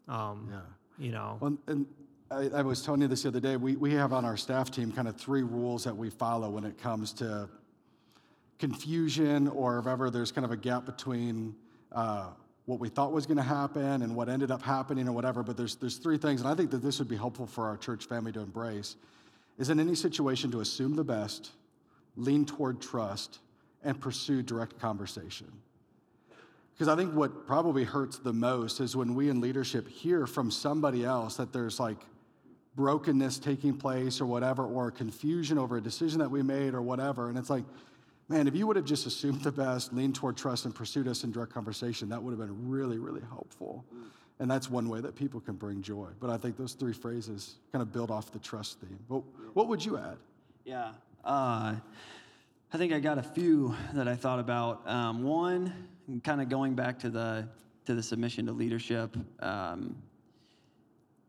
Um, 0.08 0.48
Yeah. 0.52 0.60
You 1.00 1.12
know, 1.12 1.38
Well, 1.40 1.56
and 1.68 1.86
I, 2.30 2.50
I 2.56 2.62
was 2.62 2.82
telling 2.82 3.02
you 3.02 3.08
this 3.08 3.24
the 3.24 3.30
other 3.30 3.40
day. 3.40 3.56
We, 3.56 3.76
we 3.76 3.94
have 3.94 4.12
on 4.12 4.26
our 4.26 4.36
staff 4.36 4.70
team 4.70 4.92
kind 4.92 5.08
of 5.08 5.16
three 5.16 5.44
rules 5.44 5.86
that 5.86 5.96
we 5.96 6.10
follow 6.10 6.50
when 6.50 6.66
it 6.66 6.78
comes 6.78 7.14
to 7.14 7.48
confusion 8.60 9.48
or 9.48 9.80
if 9.80 9.88
ever 9.88 10.10
there's 10.10 10.32
kind 10.32 10.44
of 10.44 10.52
a 10.52 10.58
gap 10.58 10.86
between 10.86 11.56
uh, 11.94 12.28
what 12.66 12.80
we 12.80 12.90
thought 12.90 13.14
was 13.14 13.26
going 13.26 13.38
to 13.38 13.44
happen 13.44 14.02
and 14.02 14.14
what 14.14 14.28
ended 14.28 14.52
up 14.52 14.62
happening 14.62 15.08
or 15.08 15.14
whatever. 15.14 15.42
But 15.42 15.56
there's, 15.56 15.76
there's 15.78 15.98
three 15.98 16.18
things, 16.18 16.42
and 16.42 16.50
I 16.50 16.56
think 16.56 16.70
that 16.72 16.82
this 16.82 17.00
would 17.00 17.08
be 17.08 17.16
helpful 17.16 17.48
for 17.48 17.66
our 17.66 17.78
church 17.78 18.06
family 18.06 18.34
to 18.34 18.42
embrace 18.42 18.98
is 19.58 19.70
in 19.70 19.80
any 19.80 19.96
situation 19.96 20.52
to 20.52 20.60
assume 20.60 20.96
the 20.96 21.04
best, 21.04 21.52
lean 22.18 22.46
toward 22.46 22.82
trust, 22.82 23.40
and 23.84 24.00
pursue 24.00 24.44
direct 24.44 24.78
conversation. 24.80 25.48
Because 26.74 26.90
I 26.90 26.96
think 26.96 27.14
what 27.14 27.48
probably 27.48 27.86
hurts 27.86 28.20
the 28.20 28.34
most 28.34 28.82
is 28.82 28.96
when 28.96 29.16
we 29.16 29.30
in 29.30 29.40
leadership 29.40 29.88
hear 29.88 30.28
from 30.28 30.52
somebody 30.52 31.06
else 31.06 31.38
that 31.38 31.54
there's 31.54 31.80
like 31.80 31.98
brokenness 32.78 33.40
taking 33.40 33.76
place 33.76 34.22
or 34.22 34.26
whatever, 34.28 34.64
or 34.64 34.92
confusion 34.92 35.58
over 35.58 35.78
a 35.78 35.82
decision 35.82 36.20
that 36.20 36.32
we 36.32 36.42
made 36.42 36.74
or 36.74 36.82
whatever. 36.82 37.28
And 37.28 37.38
it's 37.38 37.50
like, 37.50 37.66
man, 38.30 38.48
if 38.48 38.56
you 38.56 38.68
would 38.68 38.76
have 38.76 38.86
just 38.86 39.06
assumed 39.08 39.42
the 39.42 39.52
best, 39.52 39.92
leaned 39.92 40.16
toward 40.16 40.38
trust, 40.38 40.64
and 40.64 40.74
pursued 40.74 41.08
us 41.08 41.24
in 41.26 41.32
direct 41.32 41.52
conversation, 41.52 42.08
that 42.10 42.22
would 42.22 42.32
have 42.32 42.40
been 42.40 42.70
really, 42.70 43.00
really 43.00 43.24
helpful. 43.30 43.84
And 44.40 44.50
that's 44.50 44.70
one 44.70 44.88
way 44.88 45.02
that 45.02 45.16
people 45.16 45.40
can 45.40 45.56
bring 45.56 45.82
joy. 45.82 46.10
But 46.20 46.30
I 46.30 46.38
think 46.38 46.56
those 46.56 46.74
three 46.74 46.94
phrases 46.94 47.56
kind 47.72 47.82
of 47.82 47.92
build 47.92 48.12
off 48.12 48.32
the 48.32 48.40
trust 48.40 48.80
theme. 48.80 49.00
But 49.10 49.24
what 49.56 49.68
would 49.68 49.84
you 49.84 49.98
add? 49.98 50.18
Yeah. 50.64 50.92
Uh, 51.26 51.76
I 52.72 52.78
think 52.78 52.94
I 52.94 53.00
got 53.00 53.18
a 53.18 53.24
few 53.24 53.76
that 53.94 54.08
I 54.08 54.16
thought 54.16 54.40
about. 54.40 54.88
Um, 54.88 55.24
one, 55.24 55.74
kind 56.24 56.42
of 56.42 56.50
going 56.50 56.76
back 56.76 57.00
to 57.00 57.10
the 57.10 57.48
to 57.86 57.96
the 57.96 58.04
submission 58.04 58.46
to 58.46 58.52
leadership. 58.52 59.16
Um, 59.40 59.96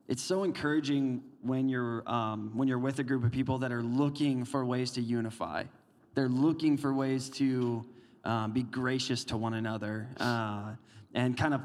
it's 0.08 0.22
so 0.22 0.42
encouraging 0.42 1.22
when 1.42 1.68
you're 1.68 2.02
um, 2.10 2.50
when 2.54 2.66
you're 2.66 2.78
with 2.78 2.98
a 2.98 3.04
group 3.04 3.24
of 3.24 3.30
people 3.30 3.58
that 3.58 3.70
are 3.70 3.82
looking 3.82 4.44
for 4.44 4.64
ways 4.64 4.90
to 4.92 5.02
unify. 5.02 5.64
They're 6.14 6.28
looking 6.28 6.76
for 6.78 6.92
ways 6.92 7.28
to 7.30 7.84
um, 8.24 8.52
be 8.52 8.62
gracious 8.62 9.22
to 9.24 9.36
one 9.36 9.54
another 9.54 10.08
uh, 10.18 10.72
and 11.14 11.36
kind 11.36 11.54
of. 11.54 11.60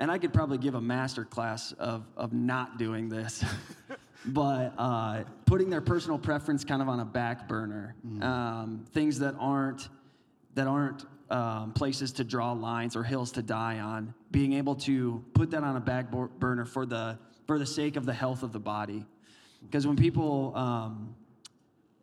And 0.00 0.10
I 0.10 0.18
could 0.18 0.32
probably 0.32 0.58
give 0.58 0.74
a 0.74 0.80
master 0.80 1.24
class 1.24 1.72
of 1.72 2.06
of 2.16 2.32
not 2.32 2.78
doing 2.78 3.08
this. 3.08 3.44
but 4.26 4.72
uh, 4.78 5.24
putting 5.46 5.68
their 5.68 5.80
personal 5.80 6.18
preference 6.18 6.64
kind 6.64 6.80
of 6.80 6.88
on 6.88 7.00
a 7.00 7.04
back 7.04 7.46
burner, 7.46 7.94
um, 8.22 8.84
things 8.92 9.18
that 9.18 9.34
aren't 9.38 9.88
that 10.54 10.66
aren't 10.66 11.04
um, 11.30 11.72
places 11.72 12.12
to 12.12 12.24
draw 12.24 12.52
lines 12.52 12.96
or 12.96 13.02
hills 13.02 13.32
to 13.32 13.42
die 13.42 13.80
on, 13.80 14.14
being 14.30 14.52
able 14.54 14.74
to 14.74 15.24
put 15.34 15.50
that 15.50 15.62
on 15.62 15.76
a 15.76 15.80
back 15.80 16.10
burner 16.38 16.64
for 16.64 16.86
the 16.86 17.18
for 17.46 17.58
the 17.58 17.66
sake 17.66 17.96
of 17.96 18.06
the 18.06 18.12
health 18.12 18.42
of 18.42 18.52
the 18.52 18.58
body, 18.58 19.04
because 19.62 19.86
when 19.86 19.96
people 19.96 20.52
um, 20.56 21.14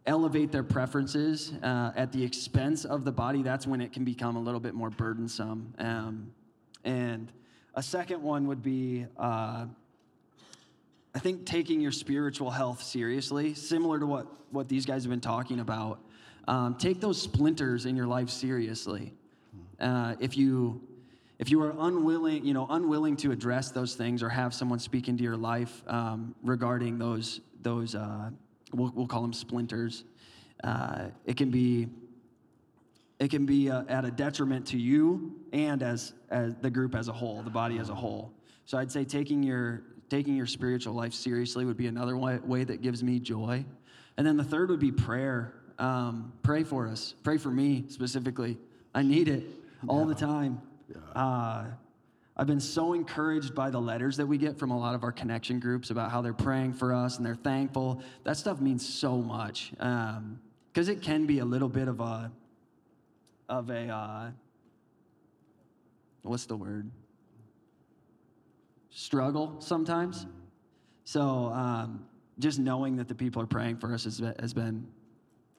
elevate 0.06 0.52
their 0.52 0.64
preferences 0.64 1.54
uh, 1.64 1.92
at 1.96 2.12
the 2.12 2.24
expense 2.24 2.86
of 2.86 3.06
the 3.06 3.12
body, 3.12 3.42
that's 3.42 3.66
when 3.66 3.82
it 3.82 3.92
can 3.92 4.04
become 4.04 4.36
a 4.36 4.40
little 4.40 4.60
bit 4.60 4.74
more 4.74 4.90
burdensome. 4.90 5.74
Um, 5.80 6.32
and 6.84 7.32
a 7.76 7.84
second 7.84 8.22
one 8.22 8.48
would 8.48 8.62
be. 8.62 9.06
Uh, 9.18 9.66
I 11.14 11.20
think 11.20 11.46
taking 11.46 11.82
your 11.82 11.92
spiritual 11.92 12.50
health 12.50 12.82
seriously, 12.82 13.54
similar 13.54 14.00
to 14.00 14.06
what, 14.06 14.28
what 14.50 14.70
these 14.70 14.86
guys 14.86 15.04
have 15.04 15.10
been 15.10 15.20
talking 15.20 15.60
about, 15.60 16.00
um, 16.48 16.76
take 16.76 17.02
those 17.02 17.22
splinters 17.22 17.86
in 17.86 17.96
your 17.96 18.08
life 18.08 18.30
seriously. 18.30 19.14
Uh, 19.80 20.16
if 20.20 20.38
you 20.38 20.82
if 21.40 21.50
you 21.50 21.62
are 21.64 21.74
unwilling, 21.80 22.46
you 22.46 22.54
know, 22.54 22.68
unwilling 22.70 23.16
to 23.18 23.32
address 23.32 23.72
those 23.72 23.96
things 23.96 24.22
or 24.22 24.30
have 24.30 24.54
someone 24.54 24.78
speak 24.78 25.08
into 25.08 25.24
your 25.24 25.38
life 25.38 25.82
um, 25.88 26.36
regarding 26.44 27.00
those 27.00 27.42
those 27.62 27.96
uh, 27.96 28.30
we'll, 28.74 28.92
we'll 28.96 29.08
call 29.08 29.22
them 29.22 29.34
splinters, 29.34 30.04
uh, 30.64 31.06
it 31.26 31.38
can 31.38 31.50
be 31.50 31.88
it 33.20 33.30
can 33.30 33.46
be 33.46 33.70
uh, 33.70 33.84
at 33.88 34.06
a 34.06 34.12
detriment 34.12 34.66
to 34.68 34.78
you 34.78 35.36
and 35.54 35.84
as 35.84 36.14
as 36.30 36.54
the 36.62 36.70
group 36.70 36.96
as 36.96 37.08
a 37.08 37.14
whole, 37.14 37.42
the 37.42 37.50
body 37.50 37.80
as 37.80 37.90
a 37.90 37.96
whole. 37.96 38.32
So 38.66 38.78
I'd 38.78 38.92
say 38.92 39.04
taking 39.04 39.44
your 39.44 39.84
taking 40.10 40.36
your 40.36 40.46
spiritual 40.46 40.94
life 40.94 41.14
seriously 41.14 41.66
would 41.66 41.78
be 41.78 41.88
another 41.88 42.18
way, 42.18 42.38
way 42.40 42.64
that 42.66 42.82
gives 42.82 43.02
me 43.04 43.20
joy. 43.20 43.66
And 44.18 44.28
then 44.28 44.36
the 44.36 44.44
third 44.44 44.70
would 44.70 44.80
be 44.80 44.92
prayer. 44.92 45.54
Um, 45.80 46.34
pray 46.44 46.64
for 46.64 46.88
us. 46.88 47.16
Pray 47.24 47.38
for 47.38 47.50
me 47.50 47.86
specifically. 47.88 48.58
I 48.94 49.02
need 49.04 49.28
it 49.28 49.44
all 49.88 50.06
the 50.06 50.16
time. 50.16 50.62
Uh, 51.16 51.66
I've 52.38 52.48
been 52.48 52.60
so 52.60 52.94
encouraged 52.94 53.54
by 53.54 53.70
the 53.70 53.80
letters 53.80 54.18
that 54.18 54.26
we 54.26 54.38
get 54.38 54.58
from 54.58 54.72
a 54.72 54.78
lot 54.78 54.96
of 54.96 55.04
our 55.04 55.12
connection 55.12 55.60
groups 55.60 55.90
about 55.90 56.12
how 56.12 56.22
they're 56.22 56.34
praying 56.34 56.74
for 56.74 56.94
us 56.94 57.18
and 57.18 57.26
they're 57.26 57.36
thankful. 57.36 58.02
That 58.24 58.38
stuff 58.38 58.60
means 58.60 58.88
so 58.88 59.18
much 59.18 59.72
because 59.72 60.88
it 60.88 61.02
can 61.02 61.26
be 61.26 61.40
a 61.40 61.46
little 61.46 61.70
bit 61.70 61.88
of 61.88 62.00
a 62.00 62.32
of 63.50 63.70
a 63.70 63.88
uh, 63.88 64.32
what's 66.24 66.46
the 66.46 66.56
word 66.56 66.90
struggle 68.90 69.56
sometimes. 69.60 70.26
So 71.04 71.52
um, 71.54 72.06
just 72.40 72.60
knowing 72.60 72.96
that 72.98 73.08
the 73.08 73.16
people 73.16 73.42
are 73.42 73.48
praying 73.48 73.78
for 73.78 73.94
us 73.94 74.06
has 74.06 74.20
been, 74.20 74.36
has 74.40 74.54
been 74.54 74.88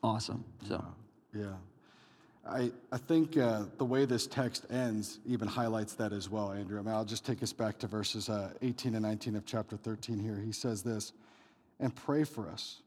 awesome. 0.02 0.44
So 0.66 0.84
Yeah. 1.34 1.54
I, 2.44 2.72
I 2.90 2.98
think 2.98 3.36
uh, 3.36 3.64
the 3.78 3.84
way 3.84 4.04
this 4.04 4.26
text 4.26 4.66
ends 4.70 5.20
even 5.24 5.46
highlights 5.46 5.94
that 5.94 6.12
as 6.12 6.28
well, 6.28 6.50
Andrew. 6.50 6.78
I 6.78 6.82
mean, 6.82 6.92
I'll 6.92 7.04
just 7.04 7.24
take 7.24 7.42
us 7.42 7.52
back 7.52 7.78
to 7.78 7.86
verses 7.86 8.28
uh, 8.28 8.50
18 8.62 8.94
and 8.94 9.04
19 9.04 9.36
of 9.36 9.46
chapter 9.46 9.76
13 9.76 10.18
here. 10.18 10.36
He 10.36 10.50
says 10.50 10.82
this, 10.82 11.12
and 11.78 11.94
pray 11.94 12.24
for 12.24 12.48
us, 12.48 12.82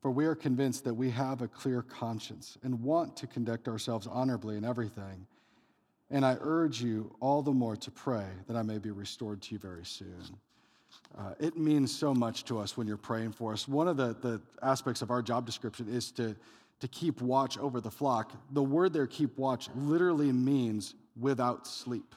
for 0.00 0.10
we 0.10 0.24
are 0.24 0.34
convinced 0.34 0.84
that 0.84 0.94
we 0.94 1.10
have 1.10 1.42
a 1.42 1.48
clear 1.48 1.82
conscience 1.82 2.56
and 2.62 2.82
want 2.82 3.14
to 3.18 3.26
conduct 3.26 3.68
ourselves 3.68 4.06
honorably 4.06 4.56
in 4.56 4.64
everything. 4.64 5.26
And 6.10 6.24
I 6.24 6.36
urge 6.40 6.80
you 6.80 7.14
all 7.20 7.42
the 7.42 7.52
more 7.52 7.76
to 7.76 7.90
pray 7.90 8.26
that 8.46 8.56
I 8.56 8.62
may 8.62 8.78
be 8.78 8.90
restored 8.90 9.42
to 9.42 9.54
you 9.54 9.58
very 9.58 9.84
soon. 9.84 10.38
Uh, 11.16 11.34
it 11.38 11.56
means 11.56 11.96
so 11.96 12.12
much 12.12 12.44
to 12.44 12.58
us 12.58 12.76
when 12.76 12.86
you're 12.86 12.96
praying 12.96 13.32
for 13.32 13.52
us. 13.52 13.68
One 13.68 13.86
of 13.86 13.96
the, 13.96 14.16
the 14.20 14.40
aspects 14.62 15.00
of 15.00 15.10
our 15.10 15.22
job 15.22 15.46
description 15.46 15.88
is 15.88 16.10
to 16.12 16.34
to 16.80 16.88
keep 16.88 17.22
watch 17.22 17.56
over 17.58 17.80
the 17.80 17.90
flock. 17.90 18.32
The 18.52 18.62
word 18.62 18.92
there, 18.92 19.06
keep 19.06 19.38
watch, 19.38 19.68
literally 19.74 20.32
means 20.32 20.94
without 21.18 21.66
sleep. 21.66 22.14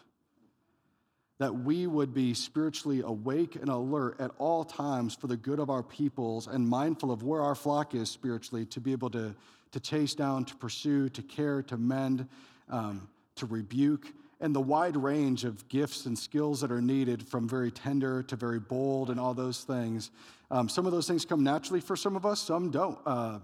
That 1.39 1.53
we 1.53 1.85
would 1.85 2.13
be 2.13 2.33
spiritually 2.33 3.01
awake 3.01 3.55
and 3.55 3.69
alert 3.69 4.19
at 4.19 4.31
all 4.39 4.65
times 4.65 5.15
for 5.15 5.27
the 5.27 5.37
good 5.37 5.59
of 5.59 5.69
our 5.69 5.83
peoples 5.83 6.47
and 6.47 6.67
mindful 6.67 7.11
of 7.11 7.23
where 7.23 7.41
our 7.41 7.55
flock 7.55 7.93
is 7.93 8.09
spiritually 8.09 8.65
to 8.65 8.81
be 8.81 8.91
able 8.91 9.11
to, 9.11 9.35
to 9.71 9.79
chase 9.79 10.15
down, 10.15 10.45
to 10.45 10.55
pursue, 10.55 11.09
to 11.09 11.21
care, 11.21 11.61
to 11.63 11.77
mend, 11.77 12.27
um, 12.69 13.07
to 13.35 13.45
rebuke, 13.45 14.11
and 14.39 14.55
the 14.55 14.61
wide 14.61 14.95
range 14.95 15.43
of 15.45 15.67
gifts 15.67 16.05
and 16.05 16.17
skills 16.17 16.61
that 16.61 16.71
are 16.71 16.81
needed 16.81 17.27
from 17.27 17.49
very 17.49 17.71
tender 17.71 18.21
to 18.23 18.35
very 18.35 18.59
bold 18.59 19.09
and 19.09 19.19
all 19.19 19.33
those 19.33 19.63
things. 19.63 20.11
Um, 20.51 20.69
some 20.69 20.85
of 20.85 20.91
those 20.91 21.07
things 21.07 21.25
come 21.25 21.43
naturally 21.43 21.81
for 21.81 21.95
some 21.95 22.15
of 22.15 22.25
us, 22.25 22.39
some 22.39 22.69
don't. 22.69 22.99
Uh, 23.05 23.39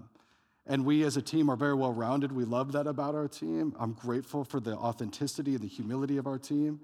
and 0.66 0.86
we 0.86 1.04
as 1.04 1.18
a 1.18 1.22
team 1.22 1.50
are 1.50 1.56
very 1.58 1.74
well 1.74 1.91
rounded. 1.91 2.32
We 2.32 2.46
love 2.46 2.72
that 2.72 2.88
about 2.88 3.16
our 3.16 3.28
team. 3.28 3.76
I'm 3.80 3.94
grateful 3.94 4.44
for 4.44 4.60
the 4.60 4.76
authenticity 4.76 5.56
and 5.56 5.64
the 5.64 5.68
humility 5.68 6.18
of 6.18 6.28
our 6.28 6.38
team. 6.38 6.80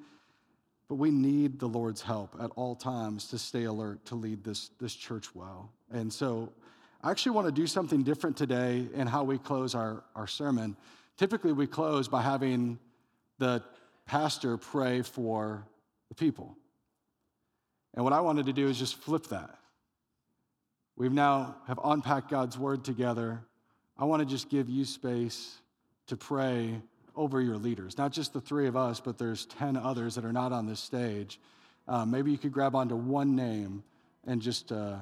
But 0.89 0.95
we 0.95 1.11
need 1.11 1.59
the 1.59 1.67
Lord's 1.67 2.01
help 2.01 2.35
at 2.41 2.49
all 2.55 2.75
times 2.75 3.27
to 3.27 3.37
stay 3.37 3.65
alert 3.65 4.05
to 4.05 4.15
lead 4.15 4.43
this, 4.43 4.71
this 4.81 4.95
church 4.95 5.35
well. 5.35 5.71
And 5.91 6.11
so 6.11 6.51
I 7.03 7.11
actually 7.11 7.33
want 7.33 7.47
to 7.47 7.53
do 7.53 7.67
something 7.67 8.03
different 8.03 8.35
today 8.35 8.87
in 8.93 9.07
how 9.07 9.23
we 9.23 9.37
close 9.37 9.75
our, 9.75 10.03
our 10.15 10.27
sermon. 10.27 10.75
Typically, 11.15 11.53
we 11.53 11.67
close 11.67 12.07
by 12.07 12.21
having 12.21 12.79
the 13.37 13.63
pastor 14.09 14.57
pray 14.57 15.01
for 15.01 15.63
the 16.09 16.15
people. 16.15 16.57
And 17.93 18.03
what 18.03 18.13
I 18.13 18.21
wanted 18.21 18.47
to 18.47 18.53
do 18.53 18.67
is 18.67 18.77
just 18.77 18.95
flip 18.95 19.27
that. 19.27 19.55
We've 20.97 21.13
now 21.13 21.55
have 21.67 21.79
unpacked 21.83 22.29
God's 22.29 22.57
word 22.57 22.83
together 22.83 23.41
I 23.99 24.05
want 24.05 24.21
to 24.21 24.25
just 24.25 24.49
give 24.49 24.69
you 24.69 24.85
space 24.85 25.57
to 26.07 26.15
pray 26.15 26.81
over 27.17 27.41
your 27.41 27.57
leaders, 27.57 27.97
not 27.97 28.13
just 28.13 28.31
the 28.31 28.39
three 28.39 28.65
of 28.67 28.77
us, 28.77 29.01
but 29.01 29.17
there's 29.17 29.45
10 29.47 29.75
others 29.75 30.15
that 30.15 30.23
are 30.23 30.31
not 30.31 30.53
on 30.53 30.65
this 30.65 30.79
stage. 30.79 31.37
Uh, 31.85 32.05
maybe 32.05 32.31
you 32.31 32.37
could 32.37 32.53
grab 32.53 32.75
onto 32.75 32.95
one 32.95 33.35
name 33.35 33.83
and 34.25 34.41
just 34.41 34.71
uh, 34.71 34.95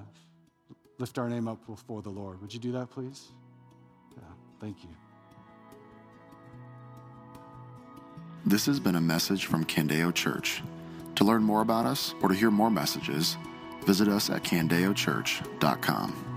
lift 0.98 1.20
our 1.20 1.30
name 1.30 1.48
up 1.48 1.64
before 1.68 2.02
the 2.02 2.10
Lord. 2.10 2.42
Would 2.42 2.52
you 2.52 2.60
do 2.60 2.72
that, 2.72 2.90
please? 2.90 3.28
Yeah, 4.16 4.24
thank 4.60 4.84
you. 4.84 5.07
This 8.46 8.66
has 8.68 8.80
been 8.80 8.96
a 8.96 9.02
message 9.02 9.46
from 9.46 9.66
Candeo 9.66 10.14
Church. 10.14 10.62
To 11.16 11.24
learn 11.24 11.44
more 11.44 11.62
about 11.62 11.86
us 11.86 12.14
or 12.22 12.30
to 12.30 12.36
hear 12.36 12.52
more 12.52 12.72
messages, 12.72 13.36
visit 13.86 14.08
us 14.08 14.30
at 14.30 14.44
candeochurch.com. 14.44 16.37